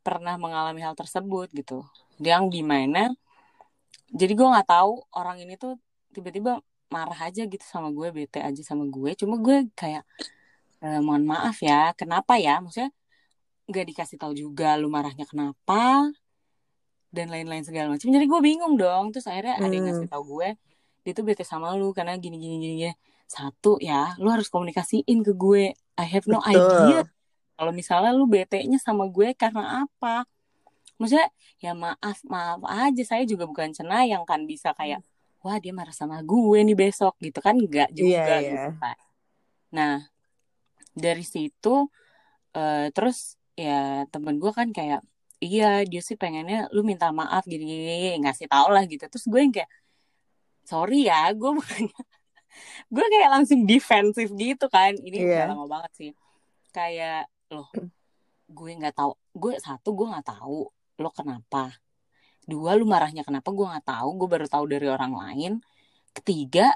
pernah 0.00 0.34
mengalami 0.36 0.80
hal 0.80 0.96
tersebut 0.96 1.52
gitu. 1.52 1.84
Yang 2.18 2.44
di 2.52 2.62
mana 2.64 3.12
jadi 4.12 4.32
gue 4.32 4.44
nggak 4.44 4.68
tahu 4.68 5.04
orang 5.16 5.40
ini 5.40 5.56
tuh 5.56 5.76
tiba-tiba 6.12 6.60
marah 6.92 7.16
aja 7.28 7.48
gitu 7.48 7.64
sama 7.64 7.88
gue 7.88 8.08
bete 8.12 8.40
aja 8.40 8.60
sama 8.60 8.84
gue. 8.84 9.16
Cuma 9.16 9.40
gue 9.40 9.68
kayak 9.72 10.04
"Eh, 10.84 11.00
mohon 11.00 11.24
maaf 11.24 11.56
ya 11.64 11.96
kenapa 11.96 12.36
ya? 12.36 12.60
Maksudnya 12.60 12.92
nggak 13.68 13.86
dikasih 13.94 14.16
tahu 14.20 14.32
juga 14.36 14.76
lu 14.76 14.92
marahnya 14.92 15.24
kenapa 15.24 16.12
dan 17.12 17.28
lain-lain 17.28 17.64
segala 17.64 17.92
macam. 17.92 18.08
Jadi 18.08 18.24
gue 18.24 18.40
bingung 18.40 18.74
dong. 18.76 19.12
Terus 19.12 19.28
akhirnya 19.28 19.56
ada 19.56 19.68
yang 19.68 19.84
Hmm. 19.84 19.96
ngasih 19.96 20.08
tahu 20.08 20.24
gue 20.40 20.48
dia 21.02 21.12
tuh 21.12 21.26
bete 21.26 21.42
sama 21.42 21.74
lu 21.74 21.90
karena 21.90 22.14
gini 22.18 22.38
gini 22.38 22.56
gini, 22.62 22.74
gini. 22.86 22.94
satu 23.26 23.80
ya 23.80 24.14
lu 24.22 24.28
harus 24.30 24.46
komunikasiin 24.52 25.24
ke 25.24 25.32
gue. 25.34 25.72
I 25.98 26.06
have 26.08 26.26
no 26.30 26.38
Betul. 26.40 26.52
idea 26.56 27.00
kalau 27.62 27.72
misalnya 27.72 28.10
lu 28.10 28.26
bete-nya 28.26 28.74
sama 28.80 29.06
gue 29.06 29.38
karena 29.38 29.86
apa. 29.86 30.26
Maksudnya 30.98 31.28
ya 31.62 31.72
maaf 31.78 32.18
maaf 32.26 32.58
aja. 32.66 33.02
Saya 33.06 33.22
juga 33.22 33.46
bukan 33.46 33.70
cenayang 33.70 34.26
kan. 34.26 34.42
Bisa 34.50 34.74
kayak 34.74 34.98
wah 35.46 35.58
dia 35.62 35.70
marah 35.70 35.94
sama 35.94 36.18
gue 36.26 36.58
nih 36.58 36.74
besok. 36.74 37.14
Gitu 37.22 37.38
kan? 37.38 37.54
Enggak 37.54 37.94
juga 37.94 38.08
Iya, 38.08 38.24
iya. 38.26 38.50
gitu 38.50 38.70
kan. 38.82 38.96
Nah 39.72 39.94
dari 40.92 41.24
situ 41.24 41.88
eh, 42.56 42.90
terus 42.92 43.38
ya 43.56 44.04
temen 44.10 44.42
gue 44.42 44.52
kan 44.52 44.68
kayak 44.74 45.00
iya 45.42 45.86
dia 45.86 46.02
sih 46.04 46.18
pengennya 46.18 46.68
lu 46.74 46.82
minta 46.82 47.10
maaf 47.14 47.46
gini 47.46 47.62
gini 47.62 48.18
ngasih 48.26 48.50
tau 48.50 48.68
lah 48.74 48.82
gitu. 48.90 49.06
Terus 49.06 49.26
gue 49.30 49.40
yang 49.40 49.54
kayak 49.54 49.70
sorry 50.62 51.06
ya 51.06 51.30
gue 51.32 51.50
bukannya 51.52 51.92
gue 52.94 53.04
kayak 53.08 53.30
langsung 53.32 53.64
defensif 53.64 54.28
gitu 54.32 54.66
kan. 54.68 54.92
Ini 54.94 55.16
udah 55.24 55.36
Iya. 55.36 55.50
lama 55.52 55.66
banget 55.68 55.92
sih. 55.96 56.10
Kayak 56.70 57.26
loh 57.48 57.68
gue 58.46 58.70
nggak 58.76 58.94
tahu. 58.94 59.12
Gue 59.32 59.56
satu 59.58 59.92
gue 59.92 60.06
nggak 60.08 60.26
tahu 60.28 60.68
lo 61.00 61.10
kenapa. 61.10 61.72
Dua 62.42 62.74
lu 62.74 62.84
marahnya 62.84 63.22
kenapa 63.22 63.48
gue 63.48 63.64
nggak 63.64 63.86
tahu. 63.86 64.08
Gue 64.20 64.28
baru 64.28 64.46
tahu 64.46 64.64
dari 64.68 64.86
orang 64.86 65.12
lain. 65.12 65.52
Ketiga 66.12 66.74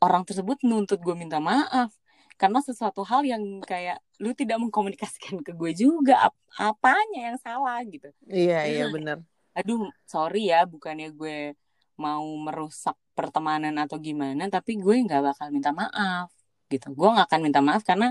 orang 0.00 0.24
tersebut 0.24 0.62
nuntut 0.64 0.98
gue 0.98 1.14
minta 1.14 1.38
maaf 1.38 1.92
karena 2.40 2.58
sesuatu 2.58 3.04
hal 3.06 3.22
yang 3.22 3.60
kayak 3.62 4.00
lu 4.18 4.32
tidak 4.32 4.58
mengkomunikasikan 4.58 5.44
ke 5.44 5.52
gue 5.52 5.72
juga. 5.76 6.32
Ap- 6.32 6.40
apanya 6.56 7.30
yang 7.30 7.38
salah 7.38 7.78
gitu. 7.84 8.08
Iya, 8.24 8.64
Jadi 8.64 8.72
iya 8.72 8.84
gue 8.88 8.94
bener. 8.96 9.18
aduh 9.52 9.84
sorry 10.08 10.48
ya 10.48 10.64
bukannya 10.64 11.12
gue 11.12 11.52
mau 11.96 12.24
merusak 12.40 12.96
pertemanan 13.12 13.76
atau 13.76 14.00
gimana 14.00 14.48
tapi 14.48 14.80
gue 14.80 14.94
nggak 15.04 15.22
bakal 15.32 15.48
minta 15.52 15.70
maaf 15.70 16.32
gitu 16.72 16.92
gue 16.92 17.08
nggak 17.12 17.26
akan 17.28 17.40
minta 17.44 17.60
maaf 17.60 17.84
karena 17.84 18.10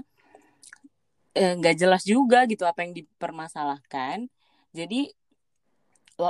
eh, 1.33 1.57
nggak 1.57 1.75
jelas 1.77 2.03
juga 2.05 2.45
gitu 2.45 2.63
apa 2.69 2.85
yang 2.85 2.93
dipermasalahkan 2.93 4.29
jadi 4.71 5.09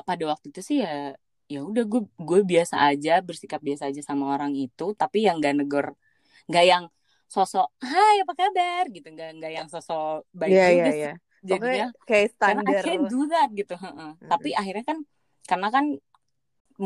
pada 0.07 0.23
waktu 0.31 0.55
itu 0.55 0.61
sih 0.63 0.77
ya 0.79 1.11
ya 1.51 1.59
udah 1.67 1.83
gue 1.83 2.07
gue 2.15 2.39
biasa 2.47 2.79
aja 2.87 3.19
bersikap 3.19 3.59
biasa 3.59 3.91
aja 3.91 3.99
sama 3.99 4.31
orang 4.31 4.55
itu 4.55 4.95
tapi 4.95 5.27
yang 5.27 5.43
nggak 5.43 5.59
negor 5.59 5.99
nggak 6.47 6.65
yang 6.65 6.83
sosok 7.27 7.67
hai 7.83 8.23
apa 8.23 8.33
kabar 8.35 8.87
gitu 8.87 9.11
nggak 9.11 9.29
nggak 9.39 9.51
yang 9.51 9.67
sosok 9.67 10.23
baik 10.31 10.55
iya, 10.55 10.67
juga 10.71 10.91
sih 10.91 11.03
iya. 11.03 11.13
jadinya 11.43 11.59
Pokoknya 11.59 11.87
kayak 12.07 12.27
karena 12.39 12.61
I 12.63 12.63
standar. 12.63 12.83
can't 12.87 13.05
do 13.11 13.21
that 13.27 13.49
gitu 13.51 13.75
heeh. 13.75 14.11
tapi 14.31 14.49
akhirnya 14.55 14.85
kan 14.87 14.97
karena 15.43 15.67
kan 15.67 15.85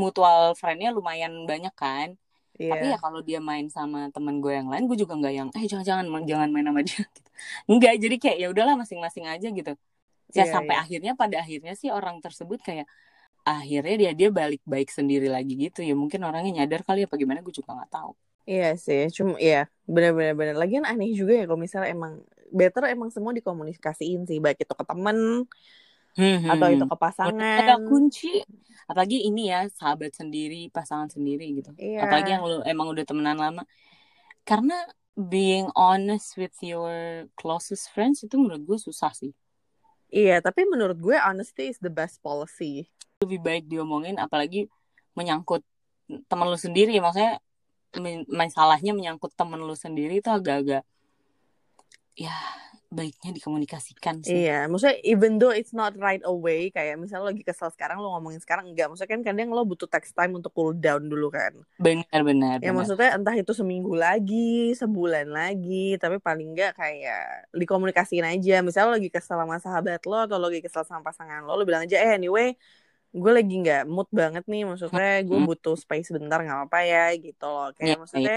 mutual 0.01 0.41
friend-nya 0.59 0.89
lumayan 0.97 1.33
banyak 1.51 1.73
kan 1.83 2.09
tapi 2.69 2.83
ya 2.91 2.97
kalau 3.03 3.19
dia 3.27 3.39
main 3.49 3.67
sama 3.77 3.99
temen 4.15 4.35
gue 4.43 4.53
yang 4.59 4.67
lain 4.71 4.83
gue 4.89 4.97
juga 5.03 5.13
nggak 5.19 5.33
yang 5.39 5.47
eh 5.57 5.65
jangan 5.71 5.85
jangan 5.89 6.05
jangan 6.31 6.49
main 6.53 6.65
sama 6.69 6.81
dia 6.87 6.99
gitu. 7.15 7.19
enggak 7.71 7.93
jadi 8.03 8.15
kayak 8.21 8.37
ya 8.41 8.47
udahlah 8.53 8.75
masing-masing 8.81 9.25
aja 9.33 9.47
gitu 9.57 9.71
ya 10.37 10.43
Iya, 10.43 10.53
sampai 10.53 10.75
iya. 10.75 10.79
akhirnya 10.83 11.11
pada 11.21 11.35
akhirnya 11.43 11.73
sih 11.81 11.89
orang 11.97 12.17
tersebut 12.25 12.59
kayak 12.67 12.85
akhirnya 13.47 13.95
dia 14.01 14.11
dia 14.19 14.29
balik 14.39 14.61
baik 14.73 14.89
sendiri 14.97 15.27
lagi 15.35 15.53
gitu 15.65 15.79
ya 15.89 15.93
mungkin 16.01 16.21
orangnya 16.27 16.51
nyadar 16.63 16.81
kali 16.87 16.99
apa 17.07 17.15
gimana 17.21 17.39
gue 17.45 17.53
juga 17.59 17.71
nggak 17.77 17.91
tahu 17.95 18.11
Iya 18.49 18.65
sih, 18.85 19.01
cuma 19.17 19.31
ya 19.49 19.57
bener-bener 19.93 20.33
bener. 20.39 20.55
Lagian 20.61 20.85
aneh 20.89 21.07
juga 21.19 21.33
ya 21.39 21.43
kalau 21.49 21.59
misalnya 21.65 21.89
emang 21.95 22.13
better 22.59 22.83
emang 22.93 23.09
semua 23.15 23.33
dikomunikasiin 23.37 24.19
sih, 24.29 24.37
baik 24.43 24.57
itu 24.63 24.73
ke 24.79 24.85
temen 24.89 25.17
atau 26.15 26.67
itu 26.71 26.85
Hmm. 26.85 26.91
ke 26.91 26.97
pasangan. 26.97 27.35
ada 27.35 27.75
kunci 27.81 28.39
apalagi 28.85 29.27
ini 29.27 29.51
ya 29.51 29.67
sahabat 29.67 30.15
sendiri 30.15 30.71
pasangan 30.71 31.11
sendiri 31.11 31.59
gitu 31.59 31.75
apalagi 31.99 32.29
Iya, 32.31 32.35
yang 32.39 32.43
lu 32.43 32.57
emang 32.63 32.87
udah 32.87 33.03
temenan 33.03 33.35
lama 33.35 33.63
karena 34.43 34.77
being 35.13 35.67
honest 35.73 36.35
with 36.35 36.55
your 36.59 36.91
closest 37.35 37.91
friends 37.91 38.21
itu 38.21 38.35
menurut 38.35 38.63
gue 38.63 38.77
susah 38.77 39.11
sih 39.11 39.31
iya. 40.07 40.39
Tapi 40.39 40.63
menurut 40.63 40.95
gue 40.95 41.15
honesty 41.15 41.67
is 41.67 41.79
the 41.79 41.89
best 41.89 42.19
policy. 42.19 42.87
lebih 43.15 43.39
baik 43.39 43.63
diomongin 43.65 44.15
apalagi 44.15 44.67
menyangkut 45.15 45.63
temen 46.27 46.45
lu 46.45 46.55
sendiri 46.55 46.99
maksudnya 46.99 47.39
masalahnya 48.27 48.91
menyangkut 48.91 49.31
temen 49.33 49.57
lu 49.57 49.71
sendiri 49.71 50.19
itu 50.19 50.27
agak-agak 50.27 50.83
ya 52.13 52.35
baiknya 52.97 53.29
dikomunikasikan 53.37 54.15
sih 54.25 54.41
Iya, 54.41 54.65
maksudnya 54.69 54.97
even 55.05 55.31
though 55.39 55.53
it's 55.53 55.73
not 55.75 55.93
right 56.01 56.23
away, 56.25 56.73
kayak 56.75 56.97
misalnya 57.01 57.23
lo 57.25 57.29
lagi 57.31 57.43
kesel 57.45 57.69
sekarang 57.75 57.97
lo 58.01 58.07
ngomongin 58.17 58.41
sekarang 58.41 58.65
enggak. 58.71 58.87
Maksudnya 58.89 59.11
kan 59.13 59.21
kadang 59.27 59.49
lo 59.53 59.61
butuh 59.69 59.89
text 59.93 60.13
time 60.17 60.33
untuk 60.37 60.51
cool 60.57 60.73
down 60.73 61.03
dulu 61.11 61.27
kan. 61.29 61.53
benar-benar 61.83 62.59
Ya 62.63 62.71
benar 62.71 62.77
maksudnya 62.77 63.13
entah 63.17 63.35
itu 63.37 63.51
seminggu 63.53 63.93
lagi, 63.93 64.73
sebulan 64.81 65.27
lagi, 65.29 65.99
tapi 66.01 66.17
paling 66.17 66.47
enggak 66.55 66.71
kayak 66.81 67.51
dikomunikasiin 67.53 68.25
aja. 68.25 68.53
Misalnya 68.65 68.87
lo 68.89 68.95
lagi 68.97 69.09
kesel 69.13 69.37
sama 69.37 69.57
sahabat 69.61 70.01
lo 70.09 70.15
atau 70.25 70.35
lo 70.41 70.47
lagi 70.49 70.61
kesel 70.65 70.83
sama 70.89 71.01
pasangan 71.05 71.45
lo, 71.45 71.51
lo 71.59 71.63
bilang 71.67 71.83
aja, 71.85 71.97
eh 72.01 72.11
anyway, 72.17 72.47
gue 73.21 73.31
lagi 73.37 73.53
nggak 73.63 73.81
mood 73.93 74.09
banget 74.21 74.43
nih. 74.51 74.61
Maksudnya 74.69 75.05
gue 75.29 75.39
Hmm. 75.39 75.47
butuh 75.49 75.75
space 75.83 76.09
bentar 76.15 76.37
nggak 76.43 76.57
apa-apa 76.65 76.79
ya 76.91 77.01
gitu 77.25 77.43
loh. 77.45 77.69
Iya, 77.77 77.77
Kayak 77.77 77.95
maksudnya, 78.01 78.35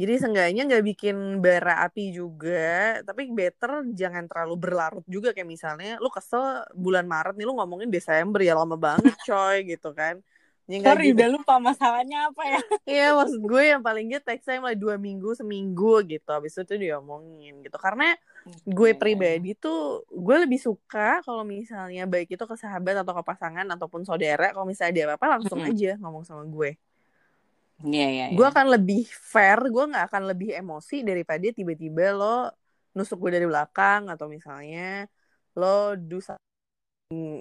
jadi 0.00 0.12
seenggaknya 0.16 0.62
nggak 0.64 0.84
bikin 0.96 1.16
bara 1.44 1.84
api 1.84 2.08
juga, 2.08 3.04
tapi 3.04 3.28
better 3.28 3.84
jangan 3.92 4.24
terlalu 4.24 4.56
berlarut 4.56 5.04
juga. 5.04 5.36
Kayak 5.36 5.48
misalnya 5.52 5.90
lo 6.00 6.08
kesel 6.08 6.64
bulan 6.72 7.04
Maret 7.04 7.36
nih 7.36 7.44
lo 7.44 7.52
ngomongin 7.60 7.92
Desember 7.92 8.40
ya 8.40 8.56
lama 8.56 8.80
banget 8.80 9.12
coy 9.28 9.68
gitu 9.68 9.92
kan. 9.92 10.24
Ya 10.70 10.86
sorry 10.86 11.10
gitu. 11.10 11.18
udah 11.18 11.28
lupa 11.34 11.54
masalahnya 11.60 12.30
apa 12.30 12.42
ya? 12.46 12.60
Iya 12.94 13.06
maksud 13.18 13.42
gue 13.42 13.62
yang 13.74 13.82
paling 13.82 14.06
gitu 14.06 14.22
time 14.40 14.62
lah 14.62 14.74
dua 14.78 14.96
minggu 14.96 15.36
seminggu 15.36 16.00
gitu. 16.08 16.30
Habis 16.30 16.56
itu 16.56 16.62
tuh 16.64 16.78
diomongin 16.80 17.60
gitu. 17.60 17.76
Karena 17.76 18.14
gue 18.64 18.90
pribadi 18.96 19.52
tuh 19.52 20.06
Gue 20.08 20.48
lebih 20.48 20.56
suka 20.56 21.20
kalau 21.26 21.44
misalnya 21.44 22.08
Baik 22.08 22.32
itu 22.38 22.44
ke 22.48 22.56
sahabat 22.56 23.04
atau 23.04 23.12
ke 23.18 23.22
pasangan 23.26 23.66
Ataupun 23.68 24.06
saudara. 24.06 24.54
Kalau 24.54 24.64
misalnya 24.64 24.92
ada 24.94 25.02
apa-apa 25.12 25.26
langsung 25.42 25.60
aja 25.60 25.98
ngomong 26.00 26.24
sama 26.24 26.46
gue 26.46 26.78
iya 27.84 28.06
iya 28.12 28.24
Gue 28.36 28.46
iya. 28.46 28.52
akan 28.52 28.66
lebih 28.76 29.08
fair 29.08 29.58
Gue 29.72 29.84
gak 29.88 30.12
akan 30.12 30.22
lebih 30.30 30.52
emosi 30.56 31.02
Daripada 31.06 31.46
tiba-tiba 31.52 32.12
lo 32.12 32.52
Nusuk 32.96 33.18
gue 33.22 33.40
dari 33.40 33.46
belakang 33.48 34.10
Atau 34.12 34.28
misalnya 34.28 35.06
Lo 35.56 35.96
some- 36.20 36.38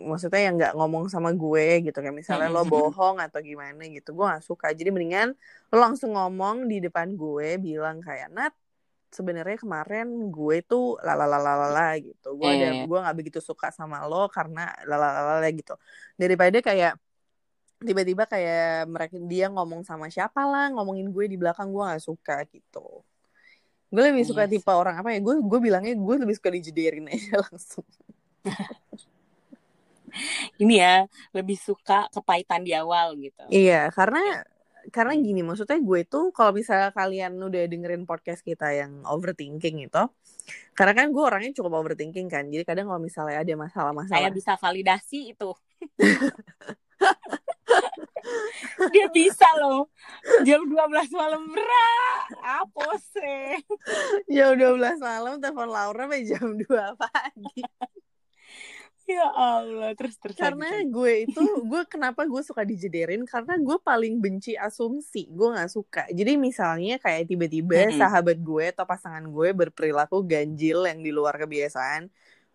Maksudnya 0.10 0.42
yang 0.50 0.56
gak 0.58 0.74
ngomong 0.74 1.14
sama 1.14 1.30
gue 1.30 1.86
gitu. 1.86 1.94
Kayak 1.94 2.18
misalnya 2.18 2.50
lo 2.50 2.66
bohong 2.66 3.22
atau 3.22 3.38
gimana 3.38 3.86
gitu 3.86 4.18
Gue 4.18 4.26
gak 4.26 4.42
suka. 4.42 4.74
Jadi 4.74 4.90
mendingan 4.90 5.38
lo 5.70 5.78
langsung 5.78 6.18
ngomong 6.18 6.66
di 6.66 6.82
depan 6.82 7.14
gue 7.14 7.62
Bilang 7.62 8.02
kayak 8.02 8.34
Nat 8.34 8.54
sebenarnya 9.10 9.58
kemarin 9.58 10.30
gue 10.30 10.58
tuh 10.66 10.98
lalalalala 11.02 11.98
gitu. 11.98 12.38
Gue 12.38 12.50
Iya, 12.50 12.54
ada 12.54 12.66
iya, 12.66 12.72
iya. 12.78 12.84
gue 12.86 12.98
nggak 13.02 13.18
begitu 13.18 13.40
suka 13.42 13.74
sama 13.74 14.06
lo 14.06 14.30
karena 14.30 14.70
lalalalala 14.86 15.50
gitu. 15.50 15.74
Daripada 16.14 16.58
kayak 16.62 16.94
tiba-tiba 17.80 18.28
kayak 18.28 18.92
mereka 18.92 19.16
dia 19.24 19.48
ngomong 19.48 19.88
sama 19.88 20.12
siapa 20.12 20.44
lah 20.44 20.68
ngomongin 20.76 21.08
gue 21.16 21.26
di 21.32 21.38
belakang 21.40 21.72
gue 21.72 21.84
nggak 21.84 22.04
suka 22.04 22.44
gitu. 22.52 23.04
Gue 23.90 24.04
lebih 24.12 24.28
suka 24.28 24.46
Iya 24.46 24.52
tipe 24.52 24.70
orang 24.70 25.00
apa 25.00 25.16
ya 25.16 25.20
gue 25.24 25.36
gue 25.40 25.60
bilangnya 25.64 25.96
gue 25.96 26.16
lebih 26.20 26.36
suka 26.36 26.52
dijederin 26.52 27.08
aja 27.14 27.40
langsung. 27.40 27.88
Ini 30.62 30.76
ya 30.76 30.96
lebih 31.32 31.56
suka 31.56 32.10
kepahitan 32.12 32.66
di 32.68 32.76
awal 32.76 33.16
gitu. 33.16 33.46
Iya 33.48 33.88
karena 33.96 34.44
karena 34.90 35.14
gini 35.16 35.42
maksudnya 35.46 35.78
gue 35.80 36.02
tuh 36.08 36.32
kalau 36.34 36.52
misalnya 36.56 36.90
kalian 36.92 37.38
udah 37.38 37.64
dengerin 37.70 38.04
podcast 38.08 38.42
kita 38.42 38.74
yang 38.74 39.06
overthinking 39.06 39.86
itu 39.86 40.04
karena 40.74 40.94
kan 40.98 41.12
gue 41.14 41.24
orangnya 41.24 41.52
cukup 41.54 41.84
overthinking 41.84 42.32
kan 42.32 42.50
jadi 42.50 42.66
kadang 42.66 42.90
kalau 42.90 42.98
misalnya 42.98 43.44
ada 43.44 43.54
masalah-masalah 43.54 44.18
saya 44.18 44.34
bisa 44.34 44.58
validasi 44.58 45.38
itu 45.38 45.50
dia 48.94 49.08
bisa 49.12 49.48
loh. 49.60 49.88
Jam 50.46 50.64
12 50.66 51.12
malam 51.14 51.44
berat 51.52 52.28
apa 52.40 52.88
sih? 53.00 53.60
Jam 54.32 54.56
12 54.56 55.00
malam 55.02 55.40
telepon 55.40 55.70
Laura 55.70 56.06
sampai 56.06 56.26
jam 56.26 56.58
2 56.58 56.66
pagi. 56.96 57.64
Ya 59.10 59.26
Allah 59.34 59.98
terus 59.98 60.22
terus 60.22 60.38
karena 60.38 60.70
lagi, 60.70 60.86
gue 60.86 61.14
itu 61.26 61.42
gue 61.66 61.82
kenapa 61.90 62.30
gue 62.30 62.46
suka 62.46 62.62
dijederin? 62.62 63.26
Karena 63.26 63.58
gue 63.58 63.78
paling 63.82 64.22
benci 64.22 64.54
asumsi. 64.54 65.26
Gue 65.34 65.50
nggak 65.50 65.72
suka. 65.74 66.06
Jadi 66.14 66.38
misalnya 66.38 67.02
kayak 67.02 67.26
tiba-tiba 67.26 67.90
Mm-mm. 67.90 67.98
sahabat 67.98 68.38
gue 68.38 68.70
atau 68.70 68.86
pasangan 68.86 69.26
gue 69.26 69.50
berperilaku 69.58 70.22
ganjil 70.30 70.86
yang 70.86 71.02
di 71.02 71.10
luar 71.10 71.42
kebiasaan 71.42 72.06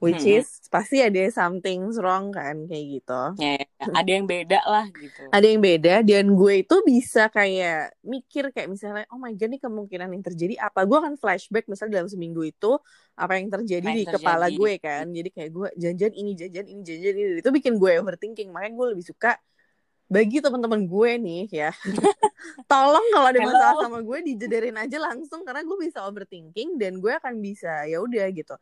which 0.04 0.22
Mm-mm. 0.22 0.38
is 0.44 0.48
pasti 0.74 0.96
ada 1.08 1.22
something 1.32 1.80
wrong 2.00 2.26
kan 2.36 2.56
kayak 2.70 2.84
gitu. 3.00 3.22
Ya, 3.40 3.58
ya, 3.58 3.66
ada 3.98 4.10
yang 4.16 4.26
beda 4.30 4.58
lah 4.62 4.86
gitu. 4.94 5.22
Ada 5.34 5.46
yang 5.50 5.60
beda 5.66 5.94
dan 6.06 6.24
gue 6.38 6.54
itu 6.62 6.76
bisa 6.86 7.26
kayak 7.36 7.98
mikir 8.06 8.44
kayak 8.54 8.68
misalnya 8.70 9.04
oh 9.10 9.18
my 9.18 9.34
god 9.34 9.50
nih 9.50 9.60
kemungkinan 9.64 10.08
yang 10.14 10.22
terjadi. 10.22 10.54
Apa 10.62 10.86
gue 10.86 10.98
akan 11.02 11.14
flashback 11.18 11.66
misalnya 11.66 11.98
dalam 11.98 12.08
seminggu 12.12 12.46
itu 12.46 12.78
apa 13.18 13.32
yang 13.38 13.50
terjadi 13.50 13.84
Apa 13.84 13.90
yang 13.92 14.00
di 14.00 14.04
kepala 14.06 14.46
terjadi. 14.46 14.54
gue 14.54 14.72
kan. 14.78 15.04
jadi 15.10 15.28
kayak 15.34 15.50
gue 15.50 15.68
janjian 15.82 16.12
ini 16.14 16.30
janjian 16.38 16.66
ini 16.70 16.80
janjian 16.86 17.14
ini. 17.18 17.30
Itu 17.42 17.50
bikin 17.50 17.74
gue 17.82 17.90
overthinking. 17.98 18.48
Makanya 18.54 18.74
gue 18.78 18.86
lebih 18.94 19.06
suka 19.10 19.34
bagi 20.06 20.38
teman-teman 20.44 20.86
gue 20.86 21.10
nih 21.18 21.42
ya. 21.50 21.70
Tolong 22.70 23.06
kalau 23.12 23.28
ada 23.32 23.40
Hello. 23.40 23.50
masalah 23.50 23.76
sama 23.80 23.98
gue 24.04 24.18
dijederin 24.34 24.76
aja 24.78 24.98
langsung 25.00 25.42
karena 25.46 25.62
gue 25.64 25.78
bisa 25.80 26.04
overthinking 26.06 26.76
dan 26.80 27.00
gue 27.02 27.12
akan 27.16 27.40
bisa 27.40 27.88
ya 27.88 27.98
udah 28.04 28.26
gitu 28.32 28.54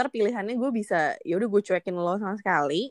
ntar 0.00 0.08
pilihannya 0.08 0.56
gue 0.56 0.70
bisa 0.72 1.12
ya 1.20 1.36
udah 1.36 1.48
gue 1.52 1.60
cuekin 1.60 1.92
lo 1.92 2.16
sama 2.16 2.40
sekali. 2.40 2.88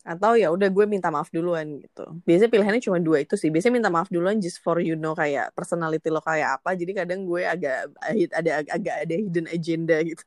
Atau 0.00 0.32
ya 0.32 0.48
udah 0.48 0.72
gue 0.72 0.88
minta 0.88 1.12
maaf 1.12 1.28
duluan 1.28 1.76
gitu. 1.76 2.08
Biasanya 2.24 2.48
pilihannya 2.48 2.80
cuma 2.80 2.96
dua 2.96 3.20
itu 3.20 3.36
sih. 3.36 3.52
Biasanya 3.52 3.74
minta 3.76 3.92
maaf 3.92 4.08
duluan 4.08 4.40
just 4.40 4.64
for 4.64 4.80
you 4.80 4.96
know 4.96 5.12
kayak 5.12 5.52
personality 5.52 6.08
lo 6.08 6.24
kayak 6.24 6.56
apa. 6.56 6.72
Jadi 6.72 7.04
kadang 7.04 7.28
gue 7.28 7.44
agak 7.44 7.92
ada 8.32 8.64
agak 8.64 8.96
ada 9.04 9.14
hidden 9.20 9.44
agenda 9.52 10.00
gitu. 10.00 10.24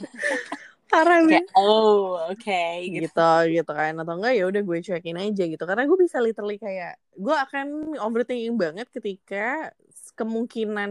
Parah 0.88 1.28
kayak 1.28 1.44
oh 1.60 2.16
oke 2.32 2.64
gitu. 2.88 3.04
Gitu 3.04 3.32
gitu 3.52 3.72
kan. 3.76 4.00
Atau 4.00 4.16
enggak 4.16 4.32
ya 4.32 4.48
udah 4.48 4.62
gue 4.64 4.78
cuekin 4.80 5.20
aja 5.20 5.44
gitu. 5.44 5.64
Karena 5.68 5.84
gue 5.84 5.98
bisa 6.00 6.16
literally 6.24 6.56
kayak 6.56 6.96
gue 7.20 7.36
akan 7.36 8.00
overthinking 8.00 8.56
banget 8.56 8.88
ketika 8.88 9.76
kemungkinan 10.16 10.88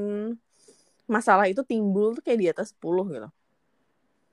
masalah 1.09 1.49
itu 1.49 1.65
timbul 1.65 2.13
tuh 2.13 2.21
kayak 2.21 2.37
di 2.37 2.47
atas 2.53 2.69
10 2.77 3.17
gitu 3.17 3.29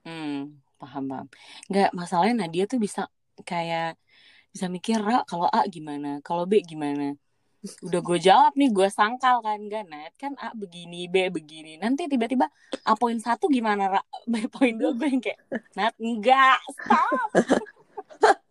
Hmm, 0.03 0.59
paham 0.79 1.05
paham. 1.07 1.27
Nggak 1.71 1.91
masalahnya 1.95 2.47
Nadia 2.47 2.65
tuh 2.67 2.79
bisa 2.83 3.07
kayak 3.47 3.99
bisa 4.53 4.67
mikir 4.69 5.01
Ra 5.01 5.25
kalau 5.25 5.49
A 5.49 5.65
gimana, 5.67 6.21
kalau 6.21 6.45
B 6.45 6.61
gimana. 6.63 7.17
Udah 7.63 8.03
gue 8.03 8.19
jawab 8.19 8.59
nih, 8.59 8.75
gue 8.75 8.91
sangkal 8.91 9.39
kan 9.39 9.63
gak 9.71 9.87
Nat 9.87 10.13
kan 10.19 10.35
A 10.43 10.51
begini, 10.51 11.07
B 11.07 11.31
begini. 11.31 11.79
Nanti 11.79 12.11
tiba-tiba 12.11 12.51
A 12.83 12.99
poin 12.99 13.15
satu 13.23 13.47
gimana 13.47 13.87
Ra, 13.87 14.03
B 14.33 14.51
poin 14.51 14.75
dua 14.75 14.91
gue 14.99 15.09
yang 15.09 15.23
kayak 15.23 15.39
Nat 15.79 15.95
enggak, 16.03 16.59
stop. 16.75 17.31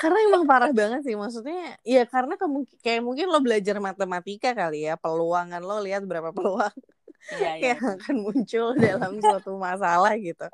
karena 0.00 0.18
emang 0.32 0.48
parah 0.48 0.72
banget 0.72 1.04
sih 1.04 1.12
maksudnya 1.14 1.76
ya 1.84 2.08
karena 2.08 2.40
kamu 2.40 2.64
kayak 2.80 3.04
mungkin 3.04 3.28
lo 3.28 3.38
belajar 3.44 3.76
matematika 3.78 4.56
kali 4.56 4.88
ya 4.88 4.96
peluangan 4.96 5.60
lo 5.60 5.78
lihat 5.84 6.02
berapa 6.08 6.32
peluang 6.32 6.72
Iya 7.30 7.52
iya. 7.60 7.76
yang 7.76 7.82
akan 8.00 8.16
muncul 8.18 8.66
dalam 8.74 9.12
suatu 9.22 9.54
masalah 9.60 10.16
gitu 10.18 10.48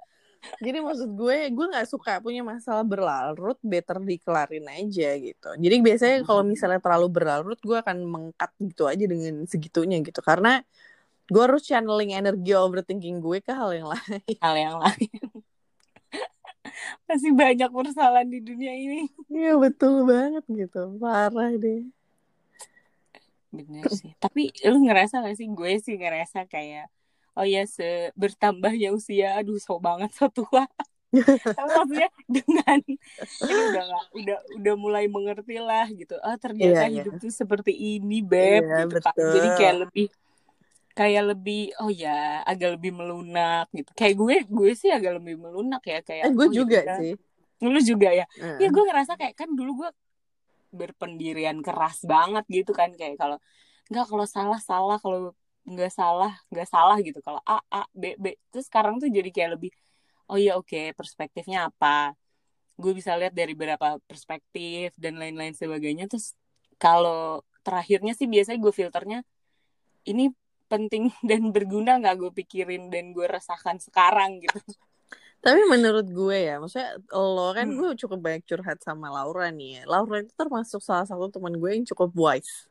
jadi 0.62 0.78
maksud 0.80 1.11
gue 1.18 1.50
gue 1.50 1.66
nggak 1.71 1.88
suka 1.88 2.23
punya 2.23 2.47
masalah 2.47 2.87
berlarut 2.87 3.59
better 3.61 3.99
dikelarin 4.02 4.66
aja 4.71 5.14
gitu 5.18 5.50
jadi 5.59 5.76
biasanya 5.83 6.16
kalau 6.23 6.42
misalnya 6.47 6.80
terlalu 6.83 7.09
berlarut 7.11 7.59
gue 7.59 7.78
akan 7.78 8.07
mengkat 8.07 8.50
gitu 8.62 8.87
aja 8.87 9.04
dengan 9.04 9.45
segitunya 9.45 9.99
gitu 10.02 10.23
karena 10.23 10.62
gue 11.28 11.42
harus 11.45 11.62
channeling 11.66 12.16
energi 12.16 12.57
overthinking 12.57 13.21
gue 13.21 13.38
ke 13.45 13.52
hal 13.52 13.71
yang 13.76 13.88
lain 13.92 14.21
Hal 14.45 14.57
yang 14.57 14.76
lain. 14.80 15.21
Masih 17.09 17.33
banyak 17.37 17.68
persoalan 17.68 18.28
di 18.28 18.40
dunia 18.40 18.73
ini. 18.73 19.09
Iya 19.28 19.57
betul 19.61 20.09
banget 20.09 20.45
gitu 20.49 20.97
parah 20.97 21.52
deh 21.52 21.85
Bener 23.48 23.85
sih. 23.92 24.12
Tapi 24.20 24.53
lu 24.68 24.85
ngerasa 24.85 25.24
gak 25.24 25.37
sih? 25.37 25.48
Gue 25.48 25.81
sih 25.81 25.96
ngerasa 25.96 26.44
kayak 26.48 26.92
oh 27.38 27.46
ya 27.46 27.62
se 27.64 28.11
bertambahnya 28.18 28.90
usia. 28.90 29.38
Aduh 29.38 29.62
so 29.62 29.79
banget 29.79 30.11
so 30.18 30.27
tua 30.29 30.66
tapi 31.09 31.70
maksudnya 31.72 32.09
dengan 32.29 32.79
ini 32.85 33.55
udah 33.72 33.85
gak, 33.88 34.05
udah 34.12 34.38
udah 34.61 34.74
mulai 34.77 35.05
mengerti 35.09 35.57
lah 35.57 35.88
gitu. 35.88 36.20
Oh 36.20 36.37
ternyata 36.37 36.85
Iya, 36.85 36.92
iya. 36.92 36.96
hidup 37.01 37.16
tuh 37.16 37.33
seperti 37.33 37.72
ini 37.72 38.20
beb 38.20 38.61
Iya, 38.61 38.85
gitu 38.85 38.98
kan 39.01 39.14
jadi 39.16 39.48
kayak 39.57 39.77
lebih 39.88 40.07
kayak 40.92 41.24
lebih 41.31 41.62
oh 41.79 41.90
ya 41.94 42.42
agak 42.44 42.77
lebih 42.77 42.92
melunak 42.92 43.70
gitu. 43.72 43.90
Kayak 43.96 44.14
gue 44.20 44.37
gue 44.51 44.70
sih 44.77 44.90
agak 44.92 45.22
lebih 45.22 45.40
melunak 45.40 45.81
ya 45.87 46.03
kayak 46.05 46.29
eh 46.29 46.33
gue 46.35 46.46
oh, 46.46 46.53
ya 46.53 46.57
juga 46.61 46.79
udah. 46.85 46.98
sih. 47.01 47.12
Lu 47.59 47.81
juga 47.83 48.09
ya? 48.12 48.27
Heeh. 48.37 48.59
ya 48.66 48.68
gue 48.68 48.85
ngerasa 48.85 49.12
kayak 49.16 49.35
kan 49.38 49.48
dulu 49.55 49.87
gue 49.87 49.90
berpendirian 50.68 51.64
keras 51.64 52.05
banget 52.05 52.44
gitu 52.53 52.77
kan. 52.77 52.92
Kayak 52.92 53.16
kalau 53.16 53.38
nggak 53.88 54.07
kalau 54.11 54.27
salah 54.29 54.61
salah. 54.61 54.98
Kalau 55.01 55.33
nggak 55.68 55.92
salah 55.92 56.33
nggak 56.48 56.68
salah 56.68 56.96
gitu 57.04 57.20
kalau 57.20 57.40
a 57.44 57.61
a 57.68 57.85
b 57.92 58.16
b 58.16 58.24
terus 58.48 58.66
sekarang 58.72 58.96
tuh 58.96 59.12
jadi 59.12 59.28
kayak 59.28 59.50
lebih 59.61 59.70
oh 60.33 60.40
ya 60.40 60.57
oke 60.57 60.96
perspektifnya 60.96 61.68
apa 61.68 62.16
gue 62.78 62.92
bisa 62.94 63.12
lihat 63.18 63.35
dari 63.35 63.52
beberapa 63.52 63.98
perspektif 64.09 64.94
dan 64.96 65.20
lain-lain 65.20 65.52
sebagainya 65.52 66.09
terus 66.09 66.33
kalau 66.81 67.42
terakhirnya 67.66 68.14
sih 68.16 68.31
biasanya 68.31 68.59
gue 68.62 68.72
filternya 68.72 69.18
ini 70.07 70.31
penting 70.70 71.11
dan 71.28 71.52
berguna 71.52 71.98
nggak 72.00 72.16
gue 72.16 72.31
pikirin 72.44 72.88
dan 72.88 73.12
gue 73.12 73.26
rasakan 73.26 73.76
sekarang 73.83 74.38
gitu 74.44 74.61
Tapi 75.38 75.70
menurut 75.70 76.11
gue 76.11 76.35
ya, 76.50 76.59
maksudnya 76.59 76.98
lo 77.14 77.54
kan 77.54 77.70
Hmm. 77.70 77.78
gue 77.78 77.90
cukup 77.94 78.18
banyak 78.18 78.42
curhat 78.42 78.83
sama 78.83 79.07
Laura 79.07 79.54
nih. 79.54 79.81
ya. 79.81 79.83
Laura 79.87 80.18
itu 80.18 80.35
termasuk 80.35 80.83
salah 80.83 81.07
satu 81.07 81.31
teman 81.31 81.54
gue 81.54 81.70
yang 81.78 81.87
cukup 81.87 82.11
wise. 82.18 82.66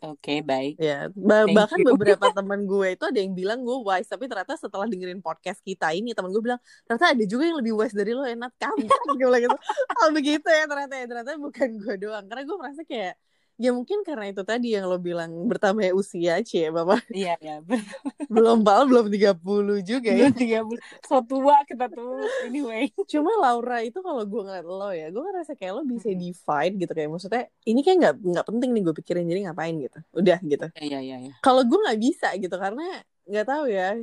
Oke 0.00 0.34
baik 0.42 0.74
Ya, 0.76 1.08
ba- 1.12 1.44
Thank 1.44 1.56
bahkan 1.56 1.78
you. 1.80 1.92
beberapa 1.92 2.26
teman 2.36 2.64
gue 2.64 2.88
itu 2.92 3.04
ada 3.04 3.18
yang 3.20 3.32
bilang 3.32 3.60
gue 3.60 3.78
wise, 3.80 4.08
tapi 4.08 4.24
ternyata 4.26 4.56
setelah 4.56 4.88
dengerin 4.88 5.20
podcast 5.20 5.60
kita 5.60 5.92
ini 5.92 6.12
teman 6.12 6.32
gue 6.32 6.40
bilang 6.40 6.60
ternyata 6.84 7.12
ada 7.12 7.24
juga 7.24 7.44
yang 7.46 7.58
lebih 7.60 7.76
wise 7.76 7.92
dari 7.92 8.12
lo 8.12 8.24
enak 8.24 8.52
kamu 8.56 8.84
gue 9.08 9.16
bilang 9.20 9.40
gitu. 9.44 9.58
Oh 10.00 10.08
begitu 10.10 10.48
ya 10.48 10.64
ternyata 10.64 10.94
ya 10.96 11.04
ternyata 11.04 11.30
bukan 11.36 11.68
gue 11.76 11.94
doang. 11.96 12.24
Karena 12.26 12.42
gue 12.42 12.56
merasa 12.56 12.82
kayak 12.82 13.14
ya 13.60 13.76
mungkin 13.76 14.00
karena 14.00 14.32
itu 14.32 14.40
tadi 14.40 14.72
yang 14.72 14.88
lo 14.88 14.96
bilang 14.96 15.28
bertambah 15.44 15.92
usia 15.92 16.40
cie 16.40 16.72
bapak 16.72 17.04
iya 17.12 17.36
ya 17.44 17.60
belum 18.32 18.64
pal 18.64 18.88
belum 18.88 19.12
30 19.12 19.84
juga 19.84 20.10
ya 20.16 20.30
Belum 20.30 20.34
tiga 20.38 20.58
bulan. 20.62 20.82
So 21.02 21.18
tua 21.26 21.56
kita 21.66 21.86
tuh. 21.90 22.22
Anyway. 22.46 22.94
Cuma 23.10 23.34
Laura 23.42 23.82
itu 23.82 23.98
kalau 23.98 24.22
gue 24.22 24.42
ngeliat 24.46 24.66
lo 24.66 24.90
ya, 24.94 25.10
gue 25.10 25.22
ngerasa 25.22 25.58
kayak 25.58 25.72
lo 25.74 25.82
bisa 25.82 26.14
divide 26.14 26.74
gitu 26.78 26.92
kayak 26.94 27.10
maksudnya 27.10 27.44
ini 27.66 27.80
kayak 27.82 27.98
nggak 27.98 28.14
nggak 28.22 28.46
penting 28.46 28.70
nih 28.70 28.82
gue 28.86 28.94
pikirin 29.02 29.26
jadi 29.26 29.40
ngapain 29.50 29.74
gitu, 29.82 29.98
udah 30.14 30.38
gitu. 30.46 30.66
Iya, 30.78 30.98
iya, 31.02 31.16
iya. 31.18 31.34
Kalau 31.42 31.66
gue 31.66 31.78
nggak 31.78 32.00
bisa 32.00 32.28
gitu 32.38 32.54
karena 32.54 33.02
nggak 33.26 33.46
tahu 33.46 33.64
ya, 33.66 33.98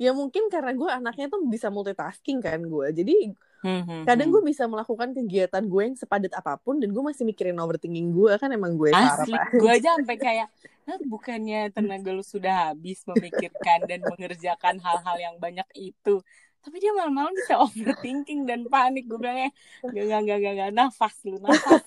ya 0.00 0.10
mungkin 0.16 0.48
karena 0.48 0.72
gue 0.72 0.88
anaknya 0.88 1.26
tuh 1.28 1.40
bisa 1.44 1.68
multitasking 1.68 2.40
kan 2.40 2.60
gue, 2.64 2.86
jadi 2.96 3.36
Hmm, 3.58 4.06
kadang 4.06 4.30
gue 4.30 4.42
bisa 4.46 4.70
melakukan 4.70 5.10
kegiatan 5.10 5.66
gue 5.66 5.82
yang 5.82 5.98
sepadat 5.98 6.30
apa 6.38 6.54
pun 6.62 6.78
dan 6.78 6.94
gue 6.94 7.02
masih 7.02 7.26
mikirin 7.26 7.58
overthinking 7.58 8.14
gue 8.14 8.38
kan 8.38 8.54
emang 8.54 8.78
gue 8.78 8.94
Asli. 8.94 9.34
Gue 9.58 9.70
aja 9.74 9.92
sampai 9.98 10.14
kayak, 10.14 10.46
"Hah, 10.86 10.98
bukannya 11.02 11.74
tenaga 11.74 12.14
lu 12.14 12.22
sudah 12.22 12.70
habis 12.70 13.02
memikirkan 13.10 13.82
dan 13.90 14.06
mengerjakan 14.06 14.78
hal-hal 14.78 15.16
yang 15.18 15.36
banyak 15.42 15.66
itu. 15.74 16.22
Tapi 16.62 16.76
dia 16.78 16.94
malam-malam 16.94 17.34
bisa 17.34 17.58
overthinking 17.66 18.46
dan 18.46 18.66
panik. 18.70 19.10
Gue 19.10 19.18
bilangnya, 19.18 19.50
gak, 19.82 20.04
gak, 20.06 20.20
gak, 20.22 20.38
gak, 20.38 20.54
gak, 20.54 20.70
nafas 20.74 21.14
lu, 21.26 21.36
nafas. 21.42 21.82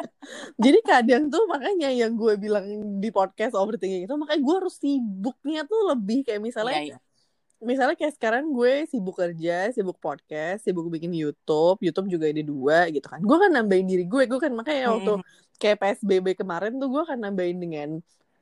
Jadi 0.64 0.78
kadang 0.86 1.28
tuh 1.28 1.44
makanya 1.50 1.90
yang 1.90 2.14
gue 2.14 2.38
bilang 2.38 2.64
di 3.02 3.10
podcast 3.10 3.58
overthinking 3.58 4.06
itu 4.06 4.14
makanya 4.14 4.40
gue 4.40 4.54
harus 4.54 4.76
sibuknya 4.78 5.66
tuh 5.66 5.92
lebih 5.92 6.22
kayak 6.22 6.40
misalnya 6.40 6.78
Iya, 6.78 6.88
iya. 6.94 6.98
Misalnya 7.62 7.94
kayak 7.94 8.14
sekarang 8.18 8.50
gue 8.50 8.84
sibuk 8.90 9.16
kerja, 9.16 9.70
sibuk 9.70 9.96
podcast, 10.02 10.66
sibuk 10.66 10.90
bikin 10.90 11.14
YouTube, 11.14 11.78
YouTube 11.80 12.10
juga 12.10 12.28
ada 12.28 12.42
dua 12.42 12.90
gitu 12.90 13.06
kan. 13.06 13.22
Gue 13.22 13.38
kan 13.38 13.50
nambahin 13.54 13.86
diri 13.86 14.04
gue, 14.04 14.26
gue 14.26 14.40
kan 14.42 14.52
makanya 14.52 14.92
waktu 14.92 15.12
Hmm, 15.16 15.24
kayak 15.56 15.78
PSBB 15.78 16.34
kemarin 16.34 16.76
tuh 16.82 16.90
gue 16.90 17.02
kan 17.06 17.18
nambahin 17.22 17.58
dengan 17.62 17.88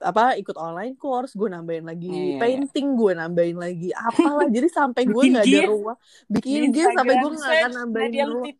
apa 0.01 0.33
ikut 0.41 0.57
online 0.57 0.97
course, 0.97 1.37
gue 1.37 1.53
nambahin 1.53 1.85
lagi 1.85 2.09
Iya, 2.09 2.17
iya, 2.17 2.25
iya. 2.33 2.41
painting, 2.41 2.89
gue 2.97 3.13
nambahin 3.13 3.59
lagi 3.61 3.89
apalah. 3.93 4.49
Jadi 4.57 4.69
sampai 4.73 5.03
gue 5.05 5.23
nggak 5.37 5.45
ada 5.45 5.61
ruang, 5.69 5.99
bikin 6.33 6.73
Di 6.73 6.81
game 6.81 6.93
sampai 6.97 7.15
gue 7.21 7.31
nggak 7.37 7.53
akan 7.61 7.73
nambahin 7.77 8.13
ruang. 8.25 8.45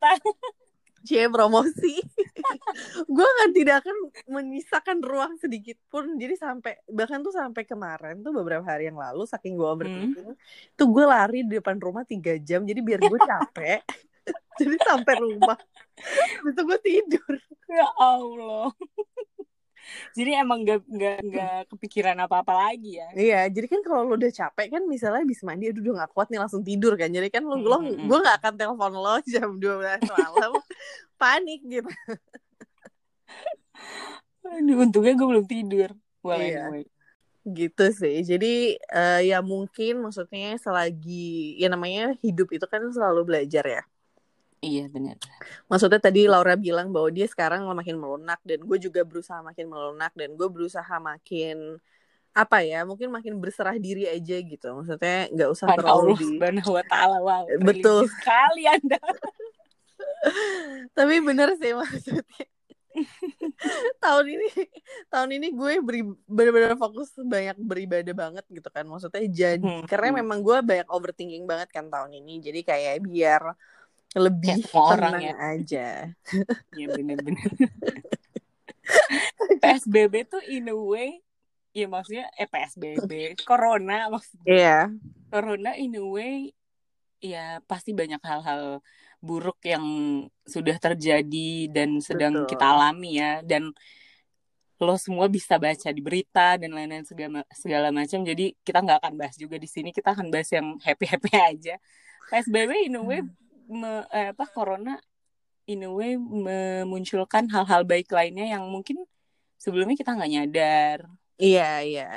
Cie 1.01 1.27
promosi. 1.33 1.97
gue 3.17 3.29
kan 3.41 3.51
tidak 3.57 3.85
akan 3.85 3.97
menyisakan 4.29 4.99
ruang 5.01 5.37
sedikit 5.41 5.81
pun. 5.89 6.17
Jadi 6.21 6.37
sampai 6.37 6.81
bahkan 6.89 7.25
tuh 7.25 7.33
sampai 7.33 7.65
kemarin 7.65 8.21
tuh 8.21 8.33
beberapa 8.37 8.65
hari 8.65 8.93
yang 8.93 9.01
lalu 9.01 9.25
saking 9.25 9.57
gue 9.57 9.69
overthinking, 9.69 10.29
tuh 10.77 10.87
gue 10.89 11.05
lari 11.05 11.41
di 11.45 11.57
depan 11.57 11.81
rumah 11.81 12.05
tiga 12.05 12.37
jam. 12.37 12.65
Jadi 12.69 12.81
biar 12.85 13.01
gue 13.01 13.19
capek. 13.19 13.81
jadi 14.61 14.77
sampai 14.85 15.15
rumah, 15.17 15.57
habis 16.41 16.53
itu 16.53 16.63
gue 16.63 16.79
tidur. 16.85 17.35
Ya 17.71 17.89
Allah. 17.97 18.69
Jadi 20.13 20.43
emang 20.43 20.63
gak, 20.63 20.83
gak, 20.87 21.19
gak 21.25 21.59
kepikiran 21.71 22.17
apa-apa 22.25 22.53
lagi 22.69 22.99
ya 22.99 23.09
Iya, 23.13 23.41
jadi 23.51 23.67
kan 23.67 23.81
kalau 23.83 24.03
lo 24.07 24.15
udah 24.17 24.31
capek 24.31 24.67
kan 24.71 24.83
misalnya 24.87 25.23
habis 25.23 25.41
mandi 25.43 25.71
aduh 25.71 25.83
udah 25.83 26.07
gak 26.07 26.13
kuat 26.15 26.29
nih 26.31 26.41
langsung 26.41 26.63
tidur 26.63 26.95
kan. 26.95 27.11
Jadi 27.11 27.29
kan 27.29 27.43
lo, 27.43 27.59
Hmm, 27.59 27.67
lo 27.67 27.77
hmm, 27.79 27.89
hmm. 27.95 28.07
gue 28.09 28.19
gak 28.23 28.37
akan 28.43 28.53
telepon 28.57 28.93
lo 28.95 29.15
jam 29.27 29.49
12 29.59 30.03
malam. 30.07 30.53
Panik 31.21 31.61
gitu. 31.67 31.91
Aduh, 34.41 34.77
untungnya 34.83 35.13
gue 35.15 35.27
belum 35.29 35.47
tidur 35.47 35.91
well 36.25 36.41
Iya. 36.41 36.69
anyway 36.69 36.85
Gitu 37.41 37.85
sih. 37.97 38.21
Jadi 38.21 38.77
eh, 38.77 39.21
ya 39.25 39.41
mungkin 39.41 40.05
maksudnya 40.05 40.61
selagi 40.61 41.57
ya 41.57 41.73
namanya 41.73 42.13
hidup 42.21 42.53
itu 42.53 42.67
kan 42.69 42.85
selalu 42.93 43.25
belajar 43.25 43.65
ya. 43.65 43.83
Iya 44.61 44.87
benar 44.89 45.17
Maksudnya 45.67 46.01
tadi 46.01 46.29
Laura 46.29 46.55
bilang 46.55 46.93
bahwa 46.93 47.09
dia 47.11 47.27
sekarang 47.27 47.65
makin 47.73 47.97
melunak 47.97 48.41
dan 48.45 48.61
gue 48.63 48.79
juga 48.79 49.03
berusaha 49.03 49.41
makin 49.41 49.67
melunak 49.69 50.13
dan 50.17 50.37
gue 50.37 50.49
berusaha 50.49 50.95
makin 51.01 51.81
apa 52.31 52.63
ya 52.63 52.87
mungkin 52.87 53.11
makin 53.11 53.35
berserah 53.43 53.75
diri 53.75 54.07
aja 54.07 54.39
gitu. 54.39 54.67
Maksudnya 54.71 55.27
nggak 55.35 55.51
usah 55.51 55.67
Pada 55.67 55.83
terlalu 55.83 56.15
Allah 56.15 56.19
di 56.55 56.63
wa 56.63 56.85
ta'ala 56.87 57.19
wow 57.19 57.45
Betul. 57.59 58.07
sekali 58.07 58.71
anda. 58.71 58.99
Tapi 60.97 61.15
bener 61.23 61.59
sih 61.59 61.75
maksudnya. 61.75 62.47
Tahun 64.03 64.27
ini 64.27 64.51
tahun 65.07 65.31
ini 65.39 65.55
gue 65.55 65.73
beri, 65.79 66.03
bener-bener 66.27 66.75
fokus 66.75 67.15
banyak 67.15 67.55
beribadah 67.63 68.15
banget 68.19 68.45
gitu 68.51 68.67
kan. 68.67 68.83
Maksudnya 68.83 69.23
jadi 69.31 69.63
Hmm, 69.63 69.87
karena 69.87 70.19
memang 70.19 70.43
gue 70.43 70.59
banyak 70.59 70.91
overthinking 70.91 71.47
banget 71.47 71.71
kan 71.71 71.87
tahun 71.87 72.11
ini. 72.19 72.43
Jadi 72.43 72.61
kayak 72.67 73.07
biar 73.07 73.55
lebih 74.19 74.59
Kayak 74.59 74.67
semua 74.67 74.85
orang 74.99 75.15
ya. 75.23 75.35
aja. 75.39 75.89
Ya 76.79 76.87
benar-benar 76.91 77.51
PSBB 79.63 80.15
tuh 80.27 80.43
in 80.51 80.67
a 80.67 80.75
way 80.75 81.23
ya 81.71 81.87
maksudnya 81.87 82.27
eh 82.35 82.49
PSBB 82.51 83.39
corona 83.47 84.11
maksudnya. 84.11 84.47
Iya. 84.51 84.79
Corona 85.31 85.79
in 85.79 85.95
a 85.95 86.03
way 86.03 86.51
ya 87.23 87.63
pasti 87.71 87.95
banyak 87.95 88.19
hal-hal 88.25 88.83
buruk 89.21 89.61
yang 89.63 89.85
sudah 90.49 90.81
terjadi 90.81 91.71
dan 91.71 92.01
sedang 92.03 92.43
Betul. 92.43 92.51
kita 92.57 92.65
alami 92.67 93.23
ya. 93.23 93.47
Dan 93.47 93.71
lo 94.81 94.97
semua 94.97 95.29
bisa 95.29 95.61
baca 95.61 95.93
di 95.93 96.01
berita 96.03 96.57
dan 96.59 96.75
lain-lain 96.75 97.07
segala 97.07 97.47
segala 97.55 97.95
macam. 97.95 98.27
Jadi 98.27 98.59
kita 98.67 98.83
nggak 98.83 98.99
akan 99.07 99.15
bahas 99.15 99.37
juga 99.39 99.55
di 99.55 99.71
sini. 99.71 99.95
Kita 99.95 100.19
akan 100.19 100.35
bahas 100.35 100.51
yang 100.51 100.83
happy 100.83 101.07
happy 101.07 101.31
aja 101.55 101.79
PSBB 102.31 102.87
in 102.87 102.95
a 102.99 103.03
way 103.03 103.21
me- 103.71 104.09
eh, 104.11 104.35
apa 104.35 104.45
corona 104.51 104.99
in 105.71 105.87
a 105.87 105.91
way 105.91 106.19
memunculkan 106.19 107.47
hal-hal 107.49 107.87
baik 107.87 108.11
lainnya 108.11 108.59
yang 108.59 108.67
mungkin 108.67 109.07
sebelumnya 109.57 109.95
kita 109.95 110.13
nggak 110.19 110.31
nyadar. 110.31 110.99
Iya 111.41 111.69
iya. 111.87 112.09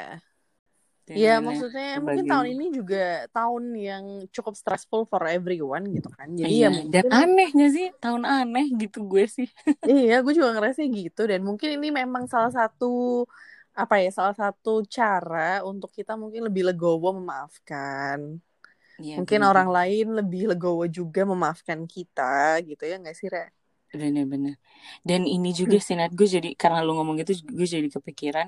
Ya 1.13 1.38
lain-lain 1.38 1.44
maksudnya 1.46 1.88
mungkin 2.00 2.26
tahun 2.32 2.48
ini 2.56 2.66
juga 2.80 3.28
tahun 3.36 3.63
yang 3.76 4.04
cukup 4.32 4.56
stressful 4.56 5.04
for 5.06 5.22
everyone 5.28 5.84
gitu 5.92 6.08
kan. 6.16 6.32
Jadi 6.32 6.48
Iya, 6.48 6.70
ya 6.72 6.80
dan 6.89 7.04
mungkin 7.04 7.30
aneh 7.30 7.50
gak 7.52 7.72
sih? 7.76 7.88
Tahun 8.00 8.24
aneh 8.24 8.66
gitu 8.80 9.00
gue 9.04 9.24
sih. 9.28 9.48
Iya 9.84 10.24
gue 10.24 10.34
juga 10.34 10.56
ngerasa 10.56 10.80
gitu. 10.88 11.22
Dan 11.28 11.44
mungkin 11.44 11.70
ini 11.76 11.92
memang 11.92 12.24
salah 12.32 12.50
satu 12.56 13.28
apa 13.76 14.00
ya 14.00 14.10
salah 14.16 14.34
satu 14.38 14.86
cara 14.88 15.60
untuk 15.68 15.92
kita 15.92 16.16
mungkin 16.16 16.48
lebih 16.48 16.72
legowo 16.72 17.20
memaafkan. 17.20 18.39
Iya, 19.04 19.20
mungkin 19.20 19.36
bener. 19.38 19.52
orang 19.52 19.70
lain 19.70 20.08
lebih 20.16 20.42
legowo 20.48 20.88
juga 20.88 21.22
memaafkan 21.24 21.84
kita 21.84 22.32
gitu 22.63 22.80
ya 22.82 22.96
nggak 22.98 23.13
sih 23.13 23.28
Re? 23.28 23.52
bener-bener 23.92 24.56
dan 25.04 25.22
ini 25.24 25.52
juga 25.52 25.76
sih 25.84 25.94
Nat 25.94 26.10
gue 26.10 26.26
jadi 26.26 26.56
karena 26.56 26.82
lu 26.82 26.96
ngomong 26.96 27.20
gitu 27.20 27.36
gue 27.46 27.68
jadi 27.68 27.86
kepikiran 27.89 28.48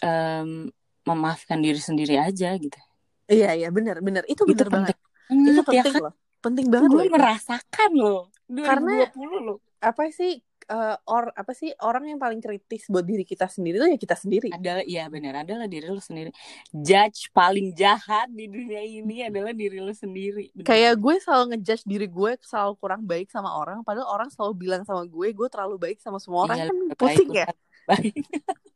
em, 0.00 0.68
memaafkan 1.02 1.58
diri 1.58 1.78
sendiri 1.78 2.18
aja 2.18 2.52
gitu 2.54 2.76
Iya 3.24 3.54
iya 3.54 3.68
benar 3.70 4.02
benar 4.02 4.26
itu 4.26 4.42
itu 4.42 4.52
benar 4.52 4.68
banget. 4.68 4.96
penting 5.24 5.46
Itu 5.48 5.62
ya 5.62 5.64
penting 5.64 5.84
kan 5.88 6.02
loh. 6.02 6.14
Penting 6.42 6.66
banget 6.68 6.88
gue 6.90 6.98
loh. 6.98 7.06
itu. 7.06 7.14
merasakan 7.14 7.90
loh 7.94 8.20
2020 8.44 8.66
Karena- 8.66 9.40
loh 9.40 9.58
Apa 9.80 10.02
sih 10.10 10.32
eh, 10.68 10.96
or 11.08 11.30
apa 11.34 11.52
sih 11.56 11.70
orang 11.82 12.10
yang 12.10 12.18
paling 12.20 12.38
kritis 12.38 12.86
buat 12.90 13.02
diri 13.02 13.22
kita 13.26 13.46
sendiri 13.46 13.78
tuh 13.80 13.88
ya 13.90 13.98
kita 13.98 14.16
sendiri. 14.18 14.48
adalah 14.52 14.84
iya 14.84 15.06
benar 15.06 15.42
adalah 15.46 15.66
diri 15.66 15.86
lu 15.88 16.02
sendiri. 16.02 16.30
Judge 16.70 17.30
paling 17.30 17.74
jahat 17.74 18.28
di 18.30 18.46
dunia 18.50 18.82
ini 18.82 19.26
adalah 19.26 19.54
diri 19.54 19.78
lu 19.78 19.94
sendiri 19.94 20.50
Bener. 20.52 20.66
kayak 20.66 20.94
gue 20.98 21.14
selalu 21.22 21.44
ngejudge 21.56 21.84
diri 21.86 22.06
gue 22.08 22.30
selalu 22.42 22.72
kurang 22.78 23.02
baik 23.06 23.28
sama 23.30 23.50
orang 23.54 23.82
padahal 23.86 24.08
orang 24.10 24.28
selalu 24.30 24.52
bilang 24.58 24.82
sama 24.82 25.06
gue 25.06 25.28
gue 25.30 25.48
terlalu 25.48 25.76
baik 25.78 25.98
sama 26.02 26.18
semua 26.18 26.50
orang. 26.50 26.58
Iya, 26.58 26.66
kan 26.68 26.76
pusing 26.98 27.30
ya? 27.30 27.48
baik 27.86 28.14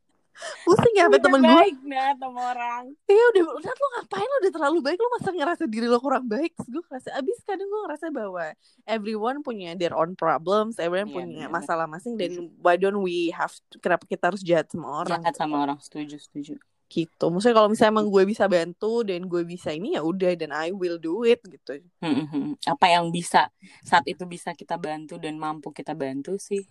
pusing 0.62 0.94
ya 0.94 1.08
Lu 1.08 1.16
temen 1.16 1.40
gue 1.40 1.48
baik 1.48 1.76
nah 1.82 2.12
sama 2.14 2.40
orang. 2.52 2.84
Iya 3.06 3.24
udah 3.32 3.44
udah 3.56 3.72
lo 3.72 3.86
ngapain? 3.96 4.26
Lo 4.26 4.36
udah 4.40 4.52
terlalu 4.52 4.78
baik 4.84 4.98
lo 4.98 5.08
masa 5.10 5.28
ngerasa 5.32 5.64
diri 5.64 5.86
lo 5.86 5.98
kurang 5.98 6.26
baik? 6.26 6.52
Terus 6.56 6.68
gue 6.70 6.82
ngerasa 6.84 7.08
abis 7.16 7.36
kadang 7.42 7.66
gue 7.66 7.80
ngerasa 7.88 8.06
bahwa 8.10 8.44
everyone 8.84 9.38
punya 9.40 9.72
their 9.74 9.92
own 9.92 10.12
problems 10.12 10.76
everyone 10.76 11.08
Iya, 11.08 11.16
punya 11.16 11.46
bener. 11.46 11.52
masalah 11.52 11.86
masing 11.86 12.14
dan 12.14 12.30
why 12.60 12.76
don't 12.76 13.00
we 13.00 13.32
have 13.32 13.52
to- 13.72 13.80
kenapa 13.80 14.04
kita 14.04 14.28
harus 14.28 14.40
jahat 14.40 14.68
sama 14.68 15.02
orang? 15.02 15.20
Jahat 15.24 15.34
sama 15.34 15.56
orang 15.62 15.78
setuju 15.80 16.16
setuju. 16.16 16.54
Gitu. 16.86 17.24
Maksudnya 17.26 17.56
kalau 17.58 17.66
misalnya 17.66 17.98
emang 17.98 18.06
gue 18.06 18.22
bisa 18.22 18.46
bantu 18.46 19.02
dan 19.02 19.26
gue 19.26 19.42
bisa 19.42 19.74
ini 19.74 19.98
ya 19.98 20.06
udah 20.06 20.38
dan 20.38 20.54
I 20.54 20.70
will 20.70 21.02
do 21.02 21.26
it 21.26 21.42
gitu. 21.42 21.82
Hmm, 21.98 22.54
apa 22.62 22.86
yang 22.86 23.10
bisa 23.10 23.50
saat 23.82 24.06
itu 24.06 24.22
bisa 24.22 24.54
kita 24.54 24.78
bantu 24.78 25.18
dan 25.18 25.34
mampu 25.34 25.74
kita 25.74 25.98
bantu 25.98 26.38
sih 26.38 26.62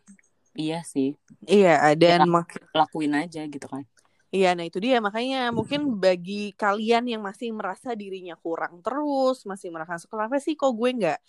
iya 0.55 0.81
sih 0.81 1.13
iya 1.45 1.77
dan 1.93 2.25
Ya. 2.25 2.31
mak 2.31 2.49
lakuin 2.73 3.13
aja 3.15 3.43
gitu 3.45 3.67
kan 3.67 3.83
Iya, 4.35 4.51
nah 4.51 4.67
itu 4.67 4.83
dia 4.83 4.99
makanya 4.99 5.47
mungkin 5.55 5.95
bagi 5.95 6.51
kalian 6.59 7.07
yang 7.07 7.23
masih 7.23 7.55
merasa 7.55 7.95
dirinya 7.95 8.35
kurang 8.35 8.83
terus, 8.83 9.47
masih 9.47 9.71
merasa 9.71 9.95
kenapa 10.11 10.43
sih 10.43 10.59
kok 10.59 10.75
gue 10.75 10.91
nggak 10.91 11.19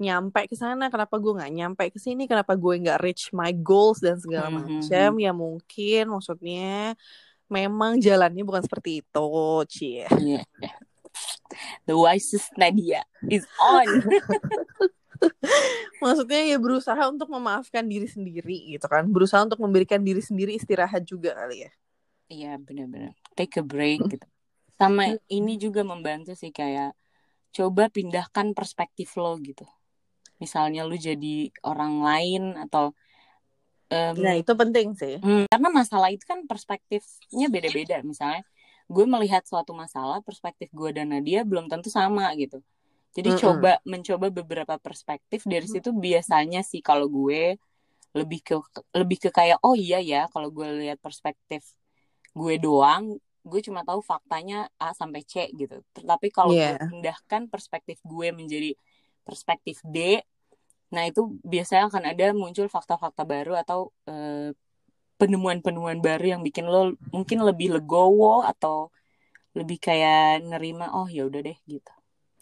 nyampe 0.00 0.48
ke 0.48 0.56
sana, 0.56 0.88
kenapa 0.88 1.20
gue 1.20 1.32
nggak 1.36 1.52
nyampe 1.52 1.84
ke 1.92 2.00
sini, 2.00 2.24
kenapa 2.24 2.56
gue 2.56 2.80
nggak 2.80 3.04
reach 3.04 3.28
my 3.36 3.52
goals 3.52 4.00
dan 4.00 4.16
segala 4.16 4.48
Mhm. 4.48 4.56
macam, 4.80 5.10
ya 5.20 5.32
mungkin 5.36 6.02
maksudnya 6.08 6.96
memang 7.52 8.00
jalannya 8.00 8.40
bukan 8.48 8.64
seperti 8.64 9.04
itu, 9.04 9.28
cie. 9.68 10.08
Iya. 10.08 10.40
the 11.84 11.92
wisest 11.92 12.48
Nadia 12.56 13.04
is 13.28 13.44
on 13.60 13.84
Maksudnya 16.02 16.40
ya 16.54 16.56
berusaha 16.60 17.02
untuk 17.08 17.28
memaafkan 17.32 17.84
diri 17.86 18.06
sendiri 18.10 18.76
gitu 18.76 18.86
kan, 18.86 19.08
berusaha 19.08 19.42
untuk 19.44 19.60
memberikan 19.62 20.02
diri 20.02 20.20
sendiri 20.20 20.54
istirahat 20.56 21.04
juga 21.06 21.32
kali 21.34 21.64
ya. 21.66 21.70
iya 22.32 22.52
benar-benar 22.56 23.12
take 23.36 23.60
a 23.60 23.64
break 23.64 24.00
gitu 24.08 24.26
sama 24.74 25.14
ini 25.30 25.54
juga 25.60 25.86
membantu 25.86 26.34
sih 26.34 26.50
kayak 26.50 26.96
coba 27.54 27.86
pindahkan 27.92 28.56
perspektif 28.56 29.14
lo 29.14 29.38
gitu 29.38 29.62
misalnya 30.42 30.82
lu 30.82 30.98
jadi 30.98 31.52
orang 31.62 32.02
lain 32.02 32.42
atau 32.58 32.90
em, 33.92 34.18
Nah 34.18 34.34
itu 34.34 34.52
penting 34.56 34.88
sih. 34.98 35.22
Hmm, 35.22 35.46
karena 35.46 35.68
masalah 35.70 36.10
itu 36.10 36.26
kan 36.26 36.42
perspektifnya 36.48 37.46
beda-beda. 37.46 38.02
Misalnya, 38.02 38.42
gue 38.90 39.04
melihat 39.06 39.46
suatu 39.46 39.72
masalah, 39.72 40.20
perspektif 40.26 40.68
gue 40.74 40.90
dan 40.90 41.14
Nadia 41.14 41.46
belum 41.46 41.70
tentu 41.70 41.88
sama 41.88 42.34
gitu. 42.34 42.58
Jadi 43.16 43.30
Mm-mm. 43.30 43.40
coba 43.42 43.78
mencoba 43.86 44.26
beberapa 44.38 44.74
perspektif 44.86 45.40
dari 45.46 45.66
situ 45.70 45.90
biasanya 46.06 46.60
sih 46.66 46.80
kalau 46.82 47.06
gue 47.10 47.54
lebih 48.18 48.40
ke 48.46 48.54
lebih 49.00 49.18
ke 49.24 49.30
kayak 49.38 49.58
oh 49.66 49.74
iya 49.78 49.98
ya 50.02 50.18
kalau 50.32 50.48
gue 50.56 50.66
lihat 50.82 50.98
perspektif 51.06 51.62
gue 52.38 52.54
doang, 52.64 53.04
gue 53.50 53.60
cuma 53.66 53.80
tahu 53.88 54.00
faktanya 54.02 54.56
A 54.82 54.90
sampai 55.00 55.22
C 55.26 55.34
gitu. 55.60 55.74
Tapi 56.10 56.28
kalau 56.36 56.52
Iya. 56.52 56.64
gue 56.64 56.76
pindahkan 56.88 57.42
perspektif 57.52 57.98
gue 58.12 58.28
menjadi 58.34 58.70
perspektif 59.26 59.76
D, 59.94 60.20
nah 60.94 61.04
itu 61.10 61.20
biasanya 61.52 61.84
akan 61.90 62.04
ada 62.12 62.26
muncul 62.42 62.66
fakta-fakta 62.76 63.22
baru 63.32 63.52
atau 63.62 63.80
eh, 64.10 64.50
penemuan-penemuan 65.20 65.98
baru 66.06 66.24
yang 66.38 66.42
bikin 66.46 66.66
lo 66.72 66.80
mungkin 67.16 67.38
lebih 67.48 67.68
legowo 67.76 68.42
atau 68.52 68.76
lebih 69.58 69.78
kayak 69.86 70.44
nerima 70.50 70.84
oh 70.98 71.06
ya 71.16 71.22
udah 71.28 71.40
deh 71.48 71.58
gitu. 71.72 71.92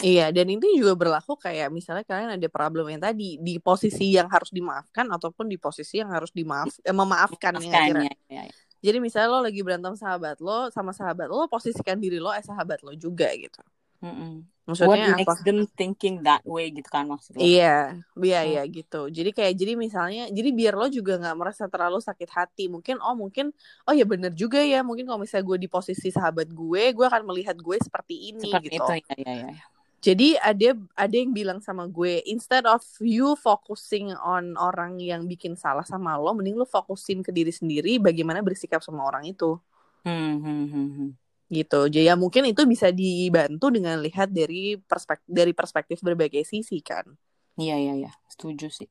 Iya, 0.03 0.35
dan 0.35 0.47
itu 0.51 0.67
juga 0.75 0.99
berlaku 0.99 1.39
kayak 1.39 1.71
misalnya 1.71 2.03
kalian 2.03 2.35
ada 2.35 2.49
problem 2.51 2.91
yang 2.91 2.99
tadi 2.99 3.39
di 3.39 3.63
posisi 3.63 4.11
yang 4.11 4.27
harus 4.27 4.51
dimaafkan 4.51 5.07
ataupun 5.07 5.47
di 5.47 5.57
posisi 5.57 6.03
yang 6.03 6.11
harus 6.11 6.35
dimaaf 6.35 6.75
eh, 6.83 6.91
memaafkan 6.91 7.55
ya, 7.63 7.87
kira. 7.87 8.03
ya, 8.11 8.15
ya. 8.27 8.43
Jadi 8.83 8.99
misalnya 8.99 9.31
lo 9.31 9.47
lagi 9.47 9.63
berantem 9.63 9.95
sahabat 9.95 10.43
lo 10.43 10.67
sama 10.75 10.91
sahabat 10.91 11.31
lo, 11.31 11.47
posisikan 11.47 12.03
diri 12.03 12.19
lo 12.19 12.35
eh 12.35 12.43
sahabat 12.43 12.83
lo 12.83 12.91
juga 12.99 13.31
gitu. 13.39 13.63
Mm-mm. 14.03 14.43
Maksudnya 14.67 14.91
What 14.91 14.99
apa? 14.99 15.19
makes 15.23 15.39
them 15.47 15.59
thinking 15.79 16.23
that 16.27 16.43
way 16.43 16.71
gitu 16.75 16.87
kan 16.91 17.07
maksud 17.07 17.39
lo? 17.39 17.43
Iya, 17.43 17.99
iya, 18.19 18.41
Hmm. 18.43 18.51
iya 18.51 18.63
gitu. 18.67 19.07
Jadi 19.11 19.31
kayak 19.31 19.55
jadi 19.55 19.73
misalnya, 19.79 20.27
jadi 20.31 20.51
biar 20.51 20.75
lo 20.75 20.87
juga 20.91 21.19
nggak 21.19 21.37
merasa 21.39 21.71
terlalu 21.71 21.99
sakit 22.03 22.31
hati. 22.31 22.67
Mungkin 22.67 22.99
oh 22.99 23.15
mungkin 23.15 23.55
oh 23.87 23.95
ya 23.95 24.03
bener 24.03 24.35
juga 24.35 24.59
ya. 24.63 24.83
Mungkin 24.83 25.07
kalau 25.07 25.23
misalnya 25.23 25.47
gue 25.47 25.59
di 25.63 25.71
posisi 25.71 26.11
sahabat 26.11 26.51
gue, 26.51 26.83
gue 26.95 27.07
akan 27.07 27.23
melihat 27.27 27.55
gue 27.59 27.79
seperti 27.79 28.35
ini 28.35 28.51
Seperti 28.51 28.71
gitu. 28.71 28.83
itu 28.83 28.93
ya, 29.23 29.31
ya, 29.31 29.35
ya. 29.55 29.65
Jadi 30.03 30.35
ada 30.35 30.75
ada 30.99 31.15
yang 31.15 31.31
bilang 31.31 31.63
sama 31.63 31.87
gue, 31.87 32.27
instead 32.27 32.67
of 32.67 32.83
you 32.99 33.39
focusing 33.39 34.11
on 34.19 34.59
orang 34.59 34.99
yang 34.99 35.31
bikin 35.31 35.55
salah 35.55 35.87
sama 35.87 36.19
lo, 36.19 36.35
mending 36.35 36.59
lo 36.59 36.67
fokusin 36.67 37.23
ke 37.23 37.31
diri 37.31 37.55
sendiri 37.55 38.03
bagaimana 38.03 38.43
bersikap 38.43 38.83
sama 38.83 39.07
orang 39.07 39.31
itu. 39.31 39.63
Hmm, 40.03 40.43
hmm, 40.43 40.65
hmm, 40.67 40.89
hmm. 40.91 41.11
Gitu. 41.47 41.81
Jadi 41.87 42.11
ya 42.11 42.19
mungkin 42.19 42.51
itu 42.51 42.67
bisa 42.67 42.91
dibantu 42.91 43.71
dengan 43.71 44.03
lihat 44.03 44.35
dari 44.35 44.75
perspektif 44.75 45.31
dari 45.31 45.55
perspektif 45.55 46.03
berbagai 46.03 46.43
sisi 46.43 46.83
kan. 46.83 47.07
Iya, 47.55 47.79
iya, 47.79 47.95
iya. 47.95 48.13
Setuju 48.27 48.75
sih. 48.75 48.91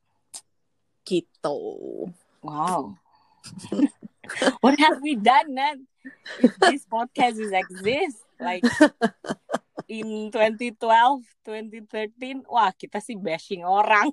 Gitu. 1.03 1.59
Wow. 2.39 2.95
What 4.63 4.79
have 4.79 5.03
we 5.03 5.19
done, 5.19 5.59
Nat? 5.59 5.83
If 6.39 6.55
this 6.63 6.87
podcast 6.87 7.35
is 7.35 7.51
exist, 7.51 8.23
like 8.39 8.63
in 9.91 10.31
2012, 10.31 10.79
2013, 11.43 12.47
wah 12.47 12.71
kita 12.71 13.03
sih 13.03 13.19
bashing 13.19 13.67
orang. 13.67 14.07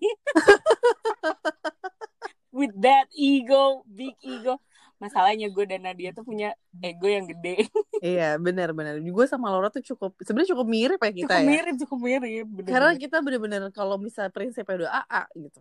With 2.59 2.75
that 2.83 3.07
ego, 3.15 3.87
big 3.87 4.19
ego. 4.19 4.59
Masalahnya 4.99 5.47
gue 5.47 5.63
dan 5.63 5.87
Nadia 5.87 6.11
tuh 6.11 6.27
punya 6.27 6.59
ego 6.83 7.07
yang 7.07 7.31
gede. 7.31 7.71
iya, 8.03 8.35
benar-benar. 8.35 8.99
Gue 8.99 9.31
sama 9.31 9.55
Laura 9.55 9.71
tuh 9.71 9.95
cukup 9.95 10.19
sebenarnya 10.19 10.59
cukup 10.59 10.67
mirip 10.67 10.99
ya 10.99 11.13
kita 11.15 11.23
cukup 11.23 11.39
ya. 11.39 11.47
mirip, 11.47 11.75
cukup 11.87 11.99
mirip. 12.03 12.47
Bener 12.51 12.71
Karena 12.75 12.91
kita 12.99 13.17
bener-bener 13.23 13.63
kalau 13.71 13.95
misalnya 13.95 14.35
prinsipnya 14.35 14.75
udah 14.83 14.91
AA 15.07 15.23
gitu. 15.47 15.61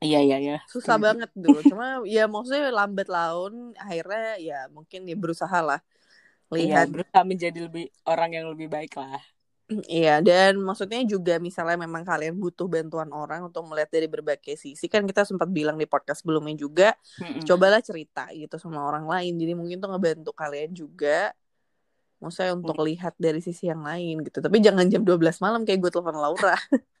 Iya, 0.00 0.20
iya, 0.24 0.36
iya. 0.40 0.58
Susah 0.64 0.96
banget 0.96 1.28
dulu. 1.36 1.60
Cuma 1.68 2.00
ya 2.08 2.24
maksudnya 2.24 2.72
lambat 2.72 3.12
laun 3.12 3.76
akhirnya 3.76 4.40
ya 4.40 4.58
mungkin 4.72 5.04
ya 5.04 5.16
berusaha 5.20 5.60
lah. 5.60 5.84
Iya, 6.56 6.82
Lihat 6.82 6.88
berusaha 6.88 7.22
menjadi 7.28 7.68
lebih 7.68 7.92
orang 8.08 8.30
yang 8.32 8.48
lebih 8.48 8.72
baik 8.72 8.96
lah. 8.96 9.20
Iya, 9.86 10.18
dan 10.18 10.58
maksudnya 10.58 10.98
juga 11.06 11.38
misalnya 11.38 11.78
memang 11.86 12.02
kalian 12.02 12.34
butuh 12.34 12.66
bantuan 12.66 13.06
orang 13.14 13.46
untuk 13.46 13.62
melihat 13.70 13.90
dari 13.94 14.10
berbagai 14.10 14.58
sisi. 14.58 14.90
Kan 14.90 15.06
kita 15.06 15.22
sempat 15.22 15.46
bilang 15.46 15.78
di 15.78 15.86
podcast 15.86 16.26
sebelumnya 16.26 16.58
juga, 16.58 16.88
Mm-mm. 17.22 17.46
cobalah 17.46 17.78
cerita 17.78 18.26
gitu 18.34 18.58
sama 18.58 18.82
orang 18.82 19.06
lain. 19.06 19.38
Jadi 19.38 19.52
mungkin 19.54 19.78
tuh 19.78 19.94
ngebantu 19.94 20.34
kalian 20.34 20.74
juga. 20.74 21.30
Maksudnya 22.18 22.52
untuk 22.52 22.82
lihat 22.84 23.14
dari 23.16 23.38
sisi 23.38 23.70
yang 23.70 23.86
lain 23.86 24.26
gitu. 24.26 24.42
Tapi 24.42 24.58
jangan 24.58 24.84
jam 24.90 25.06
12 25.06 25.38
malam 25.38 25.62
kayak 25.62 25.78
gue 25.86 25.90
telepon 25.94 26.18
Laura. 26.18 26.58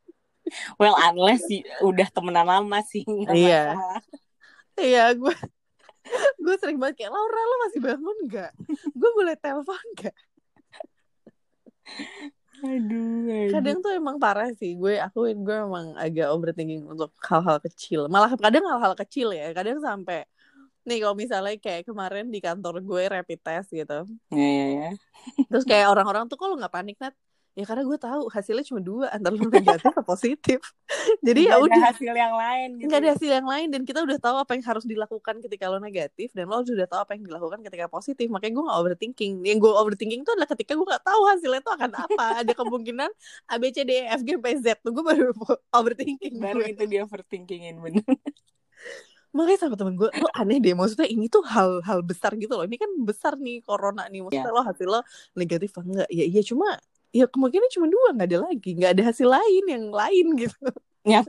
Well, 0.82 0.98
unless 0.98 1.46
sih 1.46 1.62
udah 1.78 2.10
temenan 2.10 2.42
lama 2.42 2.82
sih. 2.82 3.06
Iya. 3.06 3.76
Iya, 4.74 5.14
gue 5.14 5.30
gue 6.44 6.54
sering 6.58 6.80
banget 6.80 7.04
kayak 7.04 7.12
Laura 7.12 7.42
lo 7.44 7.56
masih 7.68 7.80
bangun 7.84 8.16
nggak? 8.26 8.52
Gue 8.96 9.10
boleh 9.14 9.36
telepon 9.38 9.84
nggak? 9.94 10.16
Aduh, 12.60 13.24
aduh. 13.28 13.52
Kadang 13.56 13.76
tuh 13.80 13.92
emang 13.96 14.16
parah 14.20 14.52
sih. 14.56 14.76
Gue 14.76 15.00
akuin 15.00 15.40
gue 15.40 15.56
emang 15.56 15.96
agak 15.96 16.28
overthinking 16.28 16.84
untuk 16.84 17.10
hal-hal 17.24 17.58
kecil. 17.64 18.06
Malah 18.12 18.36
kadang 18.36 18.64
hal-hal 18.68 18.94
kecil 18.96 19.32
ya. 19.32 19.50
Kadang 19.56 19.80
sampai 19.80 20.28
nih 20.84 20.98
kalau 21.04 21.16
misalnya 21.16 21.54
kayak 21.60 21.82
kemarin 21.88 22.28
di 22.28 22.40
kantor 22.40 22.80
gue 22.80 23.02
rapid 23.08 23.38
test 23.40 23.68
gitu. 23.72 24.04
Ya, 24.32 24.48
ya, 24.48 24.66
ya. 24.76 24.90
Terus 25.50 25.64
kayak 25.66 25.86
orang-orang 25.92 26.24
tuh 26.28 26.36
kok 26.36 26.46
lo 26.48 26.54
nggak 26.56 26.74
panik 26.74 26.96
Nat? 27.00 27.14
Ya 27.60 27.68
karena 27.68 27.84
gue 27.84 27.98
tahu 28.00 28.32
hasilnya 28.32 28.64
cuma 28.64 28.80
dua 28.80 29.12
antara 29.12 29.36
lo 29.36 29.44
negatif 29.52 29.92
atau 29.92 30.00
positif. 30.00 30.64
Jadi 31.26 31.52
ya 31.52 31.60
udah 31.60 31.92
hasil 31.92 32.08
yang 32.16 32.32
lain 32.32 32.68
gitu. 32.80 32.88
nggak 32.88 32.98
ada 33.04 33.08
hasil 33.12 33.30
yang 33.36 33.44
lain 33.44 33.68
dan 33.68 33.82
kita 33.84 34.00
udah 34.00 34.16
tahu 34.16 34.36
apa 34.40 34.56
yang 34.56 34.64
harus 34.64 34.84
dilakukan 34.88 35.34
ketika 35.44 35.68
lo 35.68 35.76
negatif 35.76 36.32
dan 36.32 36.48
lo 36.48 36.64
sudah 36.64 36.88
tahu 36.88 37.04
apa 37.04 37.12
yang 37.20 37.28
dilakukan 37.28 37.60
ketika 37.60 37.86
positif 37.92 38.32
makanya 38.32 38.52
gue 38.56 38.64
nggak 38.64 38.78
overthinking 38.80 39.32
yang 39.44 39.58
gue 39.60 39.68
overthinking 39.68 40.24
tuh 40.24 40.32
adalah 40.40 40.48
ketika 40.56 40.72
gue 40.72 40.86
nggak 40.88 41.04
tahu 41.04 41.20
hasilnya 41.28 41.60
itu 41.60 41.72
akan 41.76 41.90
apa 41.92 42.24
ada 42.40 42.52
kemungkinan 42.56 43.10
A 43.52 43.54
B 43.60 43.64
C 43.76 43.84
D 43.84 43.90
E 43.92 44.04
F 44.08 44.24
G 44.24 44.40
P 44.40 44.46
Z 44.64 44.80
tuh 44.80 44.90
gue 44.96 45.04
baru 45.04 45.36
overthinking 45.76 46.40
Baru 46.40 46.64
gue. 46.64 46.72
itu 46.72 46.82
dia 46.88 47.04
overthinkingin 47.04 47.76
bener. 47.84 48.04
makanya 49.30 49.58
sama 49.62 49.76
temen 49.78 49.94
gue 49.94 50.10
lo 50.10 50.28
aneh 50.34 50.58
deh 50.58 50.74
maksudnya 50.74 51.06
ini 51.06 51.30
tuh 51.30 51.46
hal-hal 51.46 52.02
besar 52.02 52.34
gitu 52.34 52.50
loh 52.58 52.66
ini 52.66 52.74
kan 52.74 52.90
besar 53.06 53.38
nih 53.38 53.62
corona 53.62 54.08
nih 54.10 54.26
maksudnya 54.26 54.50
lo 54.50 54.62
hasil 54.66 54.88
lo 54.90 55.00
negatif 55.38 55.70
apa 55.78 55.86
enggak 55.86 56.08
ya 56.10 56.24
iya 56.26 56.42
cuma 56.42 56.66
ya 57.10 57.26
kemungkinan 57.26 57.68
cuma 57.74 57.86
dua 57.90 58.08
nggak 58.14 58.28
ada 58.30 58.38
lagi 58.46 58.70
nggak 58.78 58.92
ada 58.94 59.02
hasil 59.10 59.28
lain 59.28 59.64
yang 59.66 59.84
lain 59.90 60.26
gitu 60.38 60.66
Ya. 61.00 61.24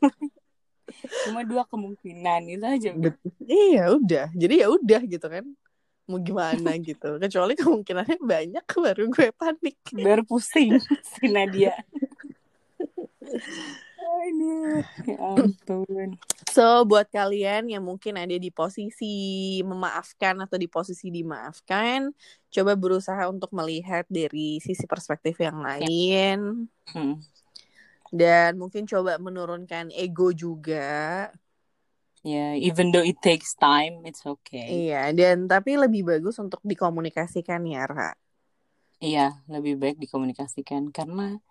Cuma 1.23 1.47
dua 1.47 1.63
kemungkinan 1.63 2.43
itu 2.51 2.65
aja. 2.67 2.89
udah. 2.91 3.15
iya 3.47 3.87
udah 3.95 4.27
jadi 4.35 4.53
ya 4.63 4.67
udah 4.67 5.01
gitu 5.07 5.23
kan 5.31 5.47
mau 6.03 6.19
gimana 6.19 6.75
gitu 6.83 7.15
kecuali 7.15 7.55
kemungkinannya 7.55 8.19
banyak 8.19 8.65
baru 8.67 9.07
gue 9.07 9.31
panik 9.31 9.79
Baru 9.95 10.27
pusing 10.27 10.75
si 11.07 11.31
Nadia. 11.31 11.71
Aduh, 14.11 14.83
ya 15.07 15.15
ampun. 15.31 16.09
so 16.55 16.83
buat 16.89 17.07
kalian 17.17 17.71
yang 17.71 17.83
mungkin 17.89 18.13
ada 18.19 18.35
di 18.35 18.49
posisi 18.51 19.05
memaafkan 19.63 20.35
atau 20.43 20.57
di 20.59 20.67
posisi 20.67 21.07
dimaafkan 21.13 22.11
coba 22.53 22.71
berusaha 22.75 23.23
untuk 23.33 23.49
melihat 23.55 24.03
dari 24.11 24.59
sisi 24.59 24.85
perspektif 24.91 25.35
yang 25.39 25.57
lain 25.63 26.67
Hmm. 26.91 27.23
dan 28.11 28.59
mungkin 28.59 28.83
coba 28.91 29.15
menurunkan 29.21 29.89
ego 29.95 30.35
juga 30.35 31.31
Ya, 32.23 32.53
even 32.53 32.91
though 32.93 33.01
it 33.01 33.17
takes 33.25 33.57
time, 33.57 34.05
it's 34.05 34.21
okay. 34.29 34.69
iya 34.77 35.09
dan 35.17 35.49
tapi 35.51 35.71
lebih 35.83 36.01
bagus 36.09 36.35
untuk 36.43 36.61
dikomunikasikan 36.61 37.61
ya 37.65 37.83
Ra 37.89 38.09
Iya, 39.01 39.21
lebih 39.53 39.73
baik 39.81 39.97
dikomunikasikan 40.03 40.83
karena 40.97 41.41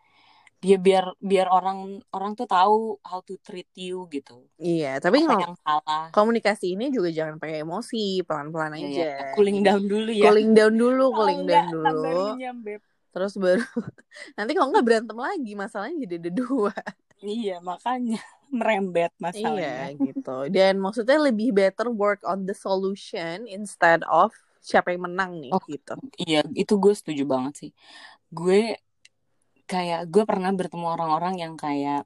dia 0.60 0.76
biar 0.76 1.04
biar 1.16 1.48
orang 1.48 1.78
orang 2.12 2.32
tuh 2.36 2.44
tahu 2.44 3.00
how 3.00 3.20
to 3.24 3.34
treat 3.40 3.68
you 3.74 4.04
gitu. 4.12 4.44
iya 4.60 5.00
tapi 5.00 5.24
Apa 5.24 5.32
yang 5.40 5.56
salah. 5.64 6.02
komunikasi 6.12 6.76
ini 6.76 6.92
juga 6.92 7.08
jangan 7.08 7.40
pakai 7.40 7.64
emosi 7.64 8.20
pelan-pelan 8.28 8.76
Ya, 8.76 8.84
aja 8.84 9.00
ya. 9.00 9.16
Cooling 9.32 9.58
down 9.64 9.82
dulu 9.88 10.10
ya. 10.12 10.24
cooling 10.28 10.50
down 10.52 10.74
dulu 10.76 11.04
cooling 11.16 11.40
enggak, 11.48 11.64
down 11.64 11.74
tambah 11.80 12.12
dulu 12.12 12.24
Beb. 12.60 12.80
terus 13.10 13.32
baru 13.40 13.64
nanti 14.36 14.50
kalau 14.54 14.68
nggak 14.70 14.86
berantem 14.86 15.18
lagi 15.18 15.52
masalahnya 15.56 15.96
jadi 16.06 16.14
ada 16.20 16.30
dua 16.30 16.74
Iya, 17.20 17.60
makanya 17.60 18.16
merembet 18.58 19.12
iya 19.12 19.20
masalahnya. 19.20 19.96
gitu 20.08 20.30
dan 20.52 20.74
maksudnya 20.80 21.18
lebih 21.20 21.52
better 21.56 21.88
work 21.92 22.20
on 22.24 22.44
the 22.48 22.56
solution 22.56 23.44
instead 23.48 24.00
of 24.08 24.32
siapa 24.60 24.92
yang 24.92 25.08
menang 25.08 25.40
nih 25.40 25.52
Oh. 25.52 25.62
gitu 25.68 25.94
Iya, 26.20 26.44
itu 26.52 26.72
gue 26.76 26.92
setuju 26.92 27.24
banget 27.24 27.54
sih. 27.60 27.70
Gue 28.28 28.76
kayak 29.70 30.10
gue 30.10 30.26
pernah 30.26 30.50
bertemu 30.50 30.86
orang-orang 30.98 31.38
yang 31.38 31.54
kayak 31.54 32.02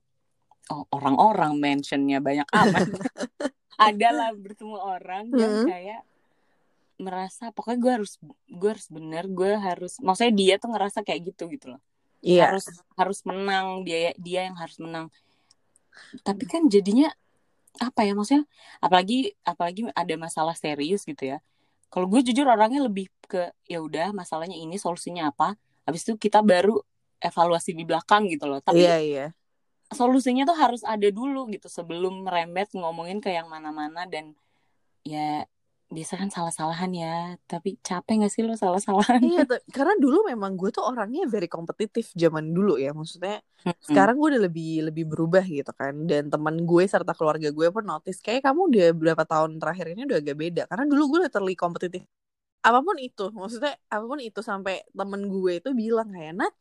oh 0.68 0.84
orang-orang 0.92 1.56
mentionnya 1.56 2.20
banyak 2.20 2.44
amat. 2.52 2.88
Adalah 3.88 4.36
bertemu 4.36 4.76
orang 4.76 5.32
yang 5.32 5.64
Hmm. 5.64 5.66
kayak 5.66 6.00
merasa 6.94 7.50
pokoknya 7.50 7.78
gue 7.80 7.92
harus 8.00 8.12
gue 8.46 8.70
harus 8.70 8.86
bener 8.86 9.26
gue 9.26 9.50
harus 9.58 9.98
maksudnya 9.98 10.30
dia 10.36 10.54
tuh 10.62 10.70
ngerasa 10.76 11.00
kayak 11.02 11.34
gitu 11.34 11.48
gitu 11.48 11.72
loh. 11.74 11.80
Iya. 12.20 12.52
Harus 12.52 12.68
harus 12.94 13.18
menang 13.24 13.82
dia 13.82 14.12
dia 14.20 14.46
yang 14.46 14.56
harus 14.60 14.76
menang. 14.78 15.08
Tapi 16.20 16.44
kan 16.44 16.68
jadinya 16.68 17.10
apa 17.82 18.06
ya 18.06 18.14
maksudnya 18.14 18.46
apalagi 18.78 19.34
apalagi 19.42 19.90
ada 19.90 20.14
masalah 20.20 20.54
serius 20.54 21.02
gitu 21.02 21.34
ya. 21.34 21.42
Kalau 21.90 22.06
gue 22.06 22.22
jujur 22.22 22.46
orangnya 22.46 22.84
lebih 22.86 23.10
ke 23.26 23.50
ya 23.66 23.82
udah 23.82 24.14
masalahnya 24.14 24.54
ini 24.54 24.78
solusinya 24.78 25.34
apa? 25.34 25.58
Habis 25.86 26.06
itu 26.06 26.14
kita 26.14 26.42
baru 26.46 26.78
evaluasi 27.28 27.70
di 27.78 27.84
belakang 27.88 28.22
gitu 28.32 28.44
loh. 28.50 28.60
Tapi 28.60 28.84
iya 28.84 28.94
iya. 29.00 29.24
solusinya 29.98 30.42
tuh 30.50 30.56
harus 30.62 30.82
ada 30.92 31.08
dulu 31.18 31.38
gitu 31.54 31.68
sebelum 31.76 32.14
merembet 32.26 32.68
ngomongin 32.80 33.18
ke 33.24 33.30
yang 33.38 33.48
mana-mana 33.54 34.00
dan 34.12 34.24
ya 35.12 35.20
biasa 35.94 36.14
kan 36.20 36.30
salah-salahan 36.36 36.90
ya. 37.02 37.14
Tapi 37.50 37.68
capek 37.86 38.14
gak 38.26 38.32
sih 38.34 38.42
lo 38.46 38.54
salah-salahan? 38.58 39.22
Iya 39.22 39.40
tuh. 39.50 39.60
karena 39.76 39.94
dulu 40.04 40.18
memang 40.30 40.52
gue 40.60 40.70
tuh 40.74 40.84
orangnya 40.90 41.22
very 41.30 41.46
kompetitif 41.46 42.10
zaman 42.22 42.44
dulu 42.56 42.72
ya. 42.84 42.90
Maksudnya 42.98 43.40
Mm-mm. 43.66 43.74
sekarang 43.88 44.14
gue 44.20 44.28
udah 44.34 44.42
lebih 44.48 44.68
lebih 44.90 45.04
berubah 45.12 45.44
gitu 45.46 45.70
kan. 45.80 45.94
Dan 46.10 46.22
teman 46.32 46.56
gue 46.66 46.84
serta 46.88 47.12
keluarga 47.18 47.48
gue 47.54 47.66
pun 47.74 47.84
notice 47.86 48.18
kayak 48.24 48.42
kamu 48.46 48.60
udah 48.70 48.86
berapa 49.00 49.24
tahun 49.32 49.50
terakhir 49.62 49.86
ini 49.94 50.02
udah 50.08 50.18
agak 50.22 50.36
beda. 50.42 50.62
Karena 50.70 50.84
dulu 50.90 51.02
gue 51.16 51.20
literally 51.30 51.54
kompetitif. 51.56 52.02
Apa 52.64 52.80
pun 52.80 52.96
itu 52.98 53.28
maksudnya 53.36 53.76
apa 53.92 54.04
pun 54.08 54.20
itu 54.24 54.40
sampai 54.40 54.74
temen 54.98 55.22
gue 55.28 55.52
itu 55.60 55.70
bilang 55.76 56.08
kayak 56.10 56.32
Nat 56.40 56.54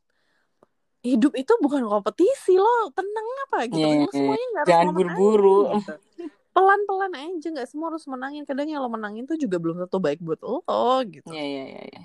hidup 1.04 1.32
itu 1.36 1.52
bukan 1.60 1.84
kompetisi 1.84 2.56
lo 2.56 2.88
tenang 2.96 3.28
apa 3.46 3.68
gitu 3.68 3.84
Iya, 3.84 4.02
Lo 4.02 4.10
semuanya 4.10 4.46
nggak 4.50 4.62
harus 4.64 4.72
jangan 4.72 4.88
buru-buru. 4.96 5.58
gitu. 5.76 5.94
pelan-pelan 6.54 7.12
aja 7.18 7.46
nggak 7.50 7.68
semua 7.68 7.86
harus 7.92 8.04
menangin 8.06 8.42
kadang 8.48 8.70
yang 8.70 8.80
lo 8.80 8.88
menangin 8.88 9.26
tuh 9.28 9.36
juga 9.36 9.60
belum 9.60 9.84
tentu 9.84 9.98
baik 10.00 10.22
buat 10.24 10.40
lo 10.40 10.64
gitu 11.06 11.28
Iya, 11.28 11.44
iya, 11.44 11.64
iya, 11.68 11.82
iya. 11.92 12.00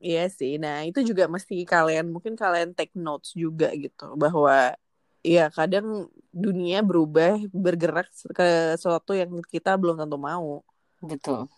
Iya 0.00 0.24
sih. 0.32 0.56
Nah, 0.56 0.80
itu 0.88 1.04
juga 1.04 1.28
mesti 1.28 1.60
kalian 1.68 2.08
mungkin 2.08 2.32
kalian 2.32 2.72
take 2.72 2.96
notes 2.96 3.36
juga 3.36 3.68
gitu 3.76 4.16
bahwa 4.16 4.72
ya 5.20 5.52
kadang 5.52 6.08
dunia 6.32 6.80
berubah 6.80 7.36
bergerak 7.52 8.08
ke 8.32 8.80
sesuatu 8.80 9.12
yang 9.12 9.28
kita 9.52 9.76
belum 9.76 10.00
tentu 10.00 10.16
mau. 10.16 10.64
betul 11.04 11.48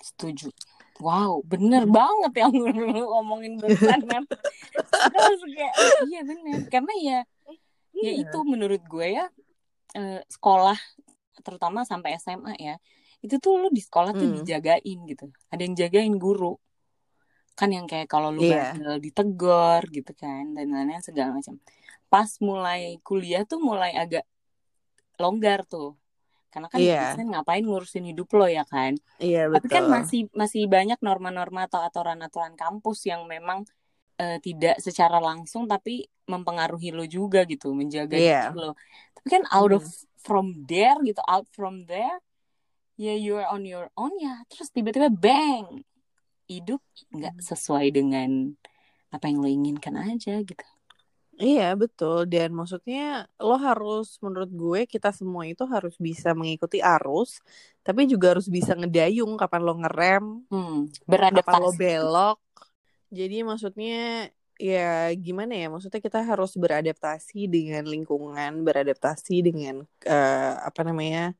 setuju 0.00 0.48
wow 1.00 1.40
bener 1.42 1.84
banget 1.84 2.32
yang 2.38 2.52
ngomongin 3.12 3.56
barusan 3.56 4.00
kan 4.04 4.22
terus 5.10 5.40
kayak 5.48 5.74
iya 6.06 6.20
bener 6.22 6.68
karena 6.68 6.92
ya 6.96 7.18
ya 7.96 8.12
Iya. 8.12 8.24
itu 8.24 8.38
menurut 8.44 8.80
gue 8.82 9.06
ya 9.10 9.26
eh, 9.92 10.20
sekolah 10.26 10.76
terutama 11.40 11.82
sampai 11.82 12.16
SMA 12.16 12.54
ya 12.56 12.76
itu 13.20 13.36
tuh 13.36 13.56
lu 13.56 13.68
di 13.68 13.80
sekolah 13.80 14.12
tuh 14.12 14.24
Hmm. 14.24 14.36
dijagain 14.40 14.98
gitu 15.04 15.28
ada 15.48 15.60
yang 15.60 15.74
jagain 15.74 16.14
guru 16.16 16.56
kan 17.52 17.68
yang 17.68 17.84
kayak 17.84 18.08
kalau 18.08 18.30
lu 18.30 18.40
Iya. 18.40 18.72
bandel 18.72 18.96
ditegur 18.98 19.82
gitu 19.90 20.12
kan 20.14 20.52
dan 20.52 20.70
lain-lain 20.70 21.00
segala 21.00 21.36
macam 21.36 21.60
pas 22.08 22.30
mulai 22.40 22.96
kuliah 23.00 23.44
tuh 23.44 23.60
mulai 23.60 23.92
agak 23.92 24.24
longgar 25.16 25.62
tuh 25.64 25.96
karena 26.50 26.66
kan 26.66 26.78
Iya. 26.78 27.14
dosen 27.14 27.30
ngapain 27.30 27.62
ngurusin 27.62 28.04
hidup 28.04 28.28
lo 28.34 28.44
ya 28.44 28.66
kan 28.66 28.98
Iya 29.16 29.46
tapi 29.48 29.66
kan 29.66 29.86
betul. 29.86 29.94
masih 29.94 30.20
masih 30.34 30.62
banyak 30.66 30.98
norma-norma 31.00 31.64
atau 31.64 31.80
aturan-aturan 31.80 32.54
kampus 32.54 33.06
yang 33.06 33.24
memang 33.24 33.62
eh, 34.16 34.36
tidak 34.38 34.76
secara 34.78 35.16
langsung 35.16 35.64
tapi 35.64 36.04
mempengaruhi 36.26 36.92
lo 36.92 37.06
juga 37.06 37.46
gitu 37.46 37.72
menjaga 37.72 38.14
Iya. 38.14 38.52
diri 38.52 38.58
lo 38.58 38.72
tapi 39.14 39.28
kan 39.30 39.42
out 39.48 39.72
of 39.72 39.84
Hmm. 39.86 40.04
from 40.20 40.46
there 40.66 41.00
gitu 41.00 41.22
out 41.24 41.48
from 41.48 41.88
there 41.88 42.20
ya 42.94 43.16
you 43.16 43.34
are 43.34 43.48
on 43.48 43.64
your 43.64 43.88
own 43.96 44.12
ya 44.20 44.44
terus 44.46 44.68
tiba-tiba 44.68 45.08
bang 45.08 45.80
hidup 46.44 46.84
nggak 47.08 47.32
Hmm. 47.32 47.46
sesuai 47.46 47.88
dengan 47.88 48.52
apa 49.08 49.26
yang 49.26 49.40
lo 49.40 49.48
inginkan 49.48 49.96
aja 49.96 50.42
gitu 50.42 50.66
Iya 51.40 51.72
betul. 51.72 52.28
Dan 52.28 52.52
maksudnya 52.52 53.24
lo 53.40 53.56
harus 53.56 54.20
menurut 54.20 54.50
gue 54.52 54.80
kita 54.84 55.08
semua 55.08 55.48
itu 55.48 55.64
harus 55.64 55.96
bisa 55.96 56.36
mengikuti 56.36 56.84
arus 56.84 57.40
tapi 57.80 58.04
juga 58.04 58.36
harus 58.36 58.44
bisa 58.52 58.76
ngedayung 58.76 59.40
kapan 59.40 59.62
lo 59.64 59.72
ngerem 59.80 60.24
hmm, 60.52 60.80
kapan 61.32 61.56
lo 61.56 61.72
beradaptasi 61.72 61.80
belok. 61.80 62.38
Jadi 63.08 63.40
maksudnya 63.42 64.28
ya 64.60 65.08
gimana 65.16 65.56
ya 65.56 65.72
maksudnya 65.72 66.04
kita 66.04 66.20
harus 66.20 66.52
beradaptasi 66.60 67.48
dengan 67.48 67.88
lingkungan 67.88 68.60
beradaptasi 68.60 69.40
dengan 69.40 69.88
eh, 70.04 70.54
apa 70.60 70.80
namanya 70.84 71.32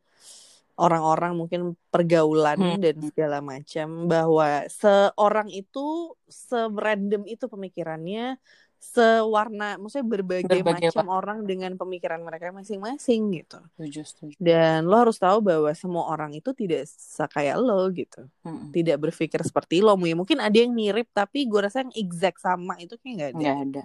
orang-orang 0.81 1.37
mungkin 1.37 1.77
pergaulan 1.93 2.57
Hmm. 2.57 2.81
dan 2.81 2.97
segala 3.05 3.45
macam 3.45 4.09
bahwa 4.09 4.65
seorang 4.73 5.53
itu 5.53 6.17
se-random 6.25 7.29
itu 7.29 7.45
pemikirannya 7.53 8.41
sewarna 8.81 9.77
maksudnya 9.77 10.09
berbagai, 10.09 10.49
Berbagai 10.49 10.89
macam 10.89 11.07
orang 11.13 11.39
dengan 11.45 11.77
pemikiran 11.77 12.17
mereka 12.25 12.49
masing-masing 12.49 13.29
gitu 13.37 13.61
setuju 13.77 14.01
setuju 14.09 14.37
dan 14.41 14.89
lo 14.89 14.97
harus 14.97 15.21
tahu 15.21 15.45
bahwa 15.45 15.69
semua 15.77 16.09
orang 16.09 16.33
itu 16.33 16.51
tidak 16.57 16.89
kayak 17.29 17.61
lo 17.61 17.87
gitu 17.93 18.25
Mm-mm. 18.41 18.73
tidak 18.73 18.97
berpikir 18.99 19.45
seperti 19.45 19.85
lo 19.85 19.95
mungkin 20.01 20.41
ada 20.41 20.57
yang 20.57 20.73
mirip 20.73 21.13
tapi 21.13 21.45
gue 21.45 21.61
rasa 21.61 21.85
yang 21.85 21.93
exact 21.93 22.41
sama 22.41 22.81
itu 22.81 22.97
kayak 22.97 23.15
nggak 23.15 23.31
ada 23.31 23.39
nggak 23.39 23.59
ada 23.69 23.85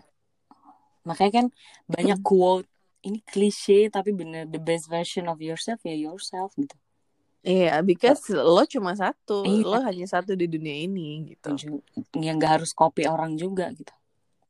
makanya 1.03 1.31
kan 1.43 1.45
banyak 1.85 2.17
Hmm. 2.17 2.25
quote 2.25 2.67
ini 3.03 3.19
klise 3.21 3.91
tapi 3.91 4.09
bener 4.09 4.47
the 4.47 4.57
best 4.57 4.89
version 4.89 5.27
of 5.27 5.37
yourself 5.37 5.77
ya 5.83 5.93
yourself 5.93 6.55
gitu 6.55 6.73
Iya, 7.45 7.85
because 7.85 8.25
lo 8.33 8.65
cuma 8.65 8.97
satu, 8.97 9.45
Iya. 9.45 9.69
lo 9.69 9.77
hanya 9.85 10.09
satu 10.09 10.33
di 10.33 10.49
dunia 10.49 10.81
ini 10.81 11.29
gitu. 11.29 11.53
Setuju. 11.53 11.77
ya 12.17 12.33
nggak 12.33 12.51
harus 12.57 12.73
copy 12.73 13.05
orang 13.05 13.37
juga 13.37 13.69
gitu 13.69 13.93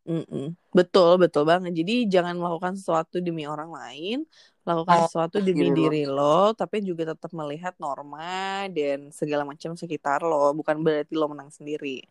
Mm-mm. 0.05 0.53
Betul, 0.69 1.17
betul 1.17 1.43
banget. 1.49 1.73
Jadi 1.73 2.05
jangan 2.05 2.37
melakukan 2.37 2.77
sesuatu 2.77 3.17
demi 3.17 3.49
orang 3.49 3.73
lain, 3.73 4.17
lakukan 4.61 5.01
Oh, 5.01 5.07
sesuatu 5.09 5.41
demi 5.41 5.73
diri 5.73 6.05
lo. 6.05 6.53
tapi 6.53 6.85
juga 6.85 7.13
tetap 7.17 7.33
melihat 7.33 7.73
norma 7.81 8.69
dan 8.69 9.09
segala 9.09 9.41
macam 9.45 9.73
sekitar 9.73 10.21
lo. 10.21 10.53
Bukan 10.53 10.77
berarti 10.85 11.13
lo 11.17 11.25
menang 11.33 11.49
sendiri. 11.49 12.05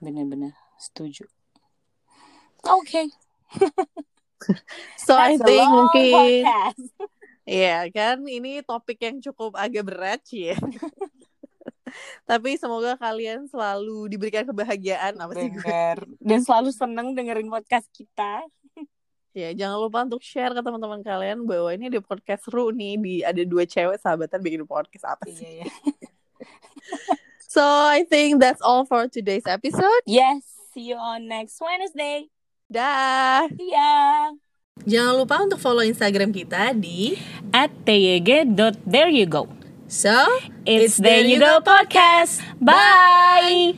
bener-bener 0.00 0.56
setuju 0.80 1.28
oke 2.64 3.02
So 4.96 5.12
I 5.16 5.36
That's 5.36 5.44
a 5.44 5.44
think 5.44 5.68
mungkin, 5.68 6.12
podcast. 6.16 6.84
ya 7.44 7.84
kan, 7.92 8.24
ini 8.24 8.64
topik 8.64 8.98
yang 9.04 9.20
cukup 9.20 9.52
agak 9.52 9.84
berat 9.84 10.20
sih 10.24 10.48
ya. 10.52 10.56
Tapi 12.24 12.56
semoga 12.56 12.94
kalian 12.94 13.46
selalu 13.46 14.08
diberikan 14.08 14.44
kebahagiaan 14.44 15.14
apa 15.16 15.32
sih 15.34 15.48
gue? 15.48 15.82
Dan 16.18 16.40
selalu 16.40 16.70
seneng 16.70 17.12
dengerin 17.12 17.46
podcast 17.46 17.86
kita 17.90 18.42
Ya, 19.30 19.54
jangan 19.54 19.78
lupa 19.78 20.02
untuk 20.02 20.26
share 20.26 20.50
ke 20.50 20.58
teman-teman 20.58 21.06
kalian 21.06 21.46
bahwa 21.46 21.70
ini 21.70 21.86
ada 21.86 22.02
podcast 22.02 22.50
seru 22.50 22.74
nih 22.74 22.98
di 22.98 23.14
ada 23.22 23.38
dua 23.46 23.62
cewek 23.62 24.02
sahabatan 24.02 24.42
bikin 24.42 24.66
podcast 24.66 25.06
apa 25.06 25.22
sih. 25.30 25.46
iya 25.46 25.62
ya 25.62 25.66
So, 27.50 27.62
I 27.62 28.02
think 28.06 28.38
that's 28.42 28.58
all 28.58 28.82
for 28.82 29.06
today's 29.06 29.46
episode. 29.46 30.02
yes 30.02 30.42
see 30.74 30.90
you 30.90 30.98
on 30.98 31.30
next 31.30 31.62
Wednesday 31.62 32.26
Dah. 32.66 33.46
see 33.54 33.70
ya 33.70 34.34
Jangan 34.82 35.14
lupa 35.14 35.36
untuk 35.46 35.62
follow 35.62 35.86
Instagram 35.86 36.34
kita 36.34 36.74
di 36.74 37.14
at 37.54 37.70
tyg.there 37.86 39.14
you 39.14 39.30
go 39.30 39.46
So, 39.90 40.38
It's 40.64 40.98
There 40.98 41.24
You 41.24 41.40
Go 41.40 41.58
Podcast. 41.66 42.38
Bye. 42.60 43.74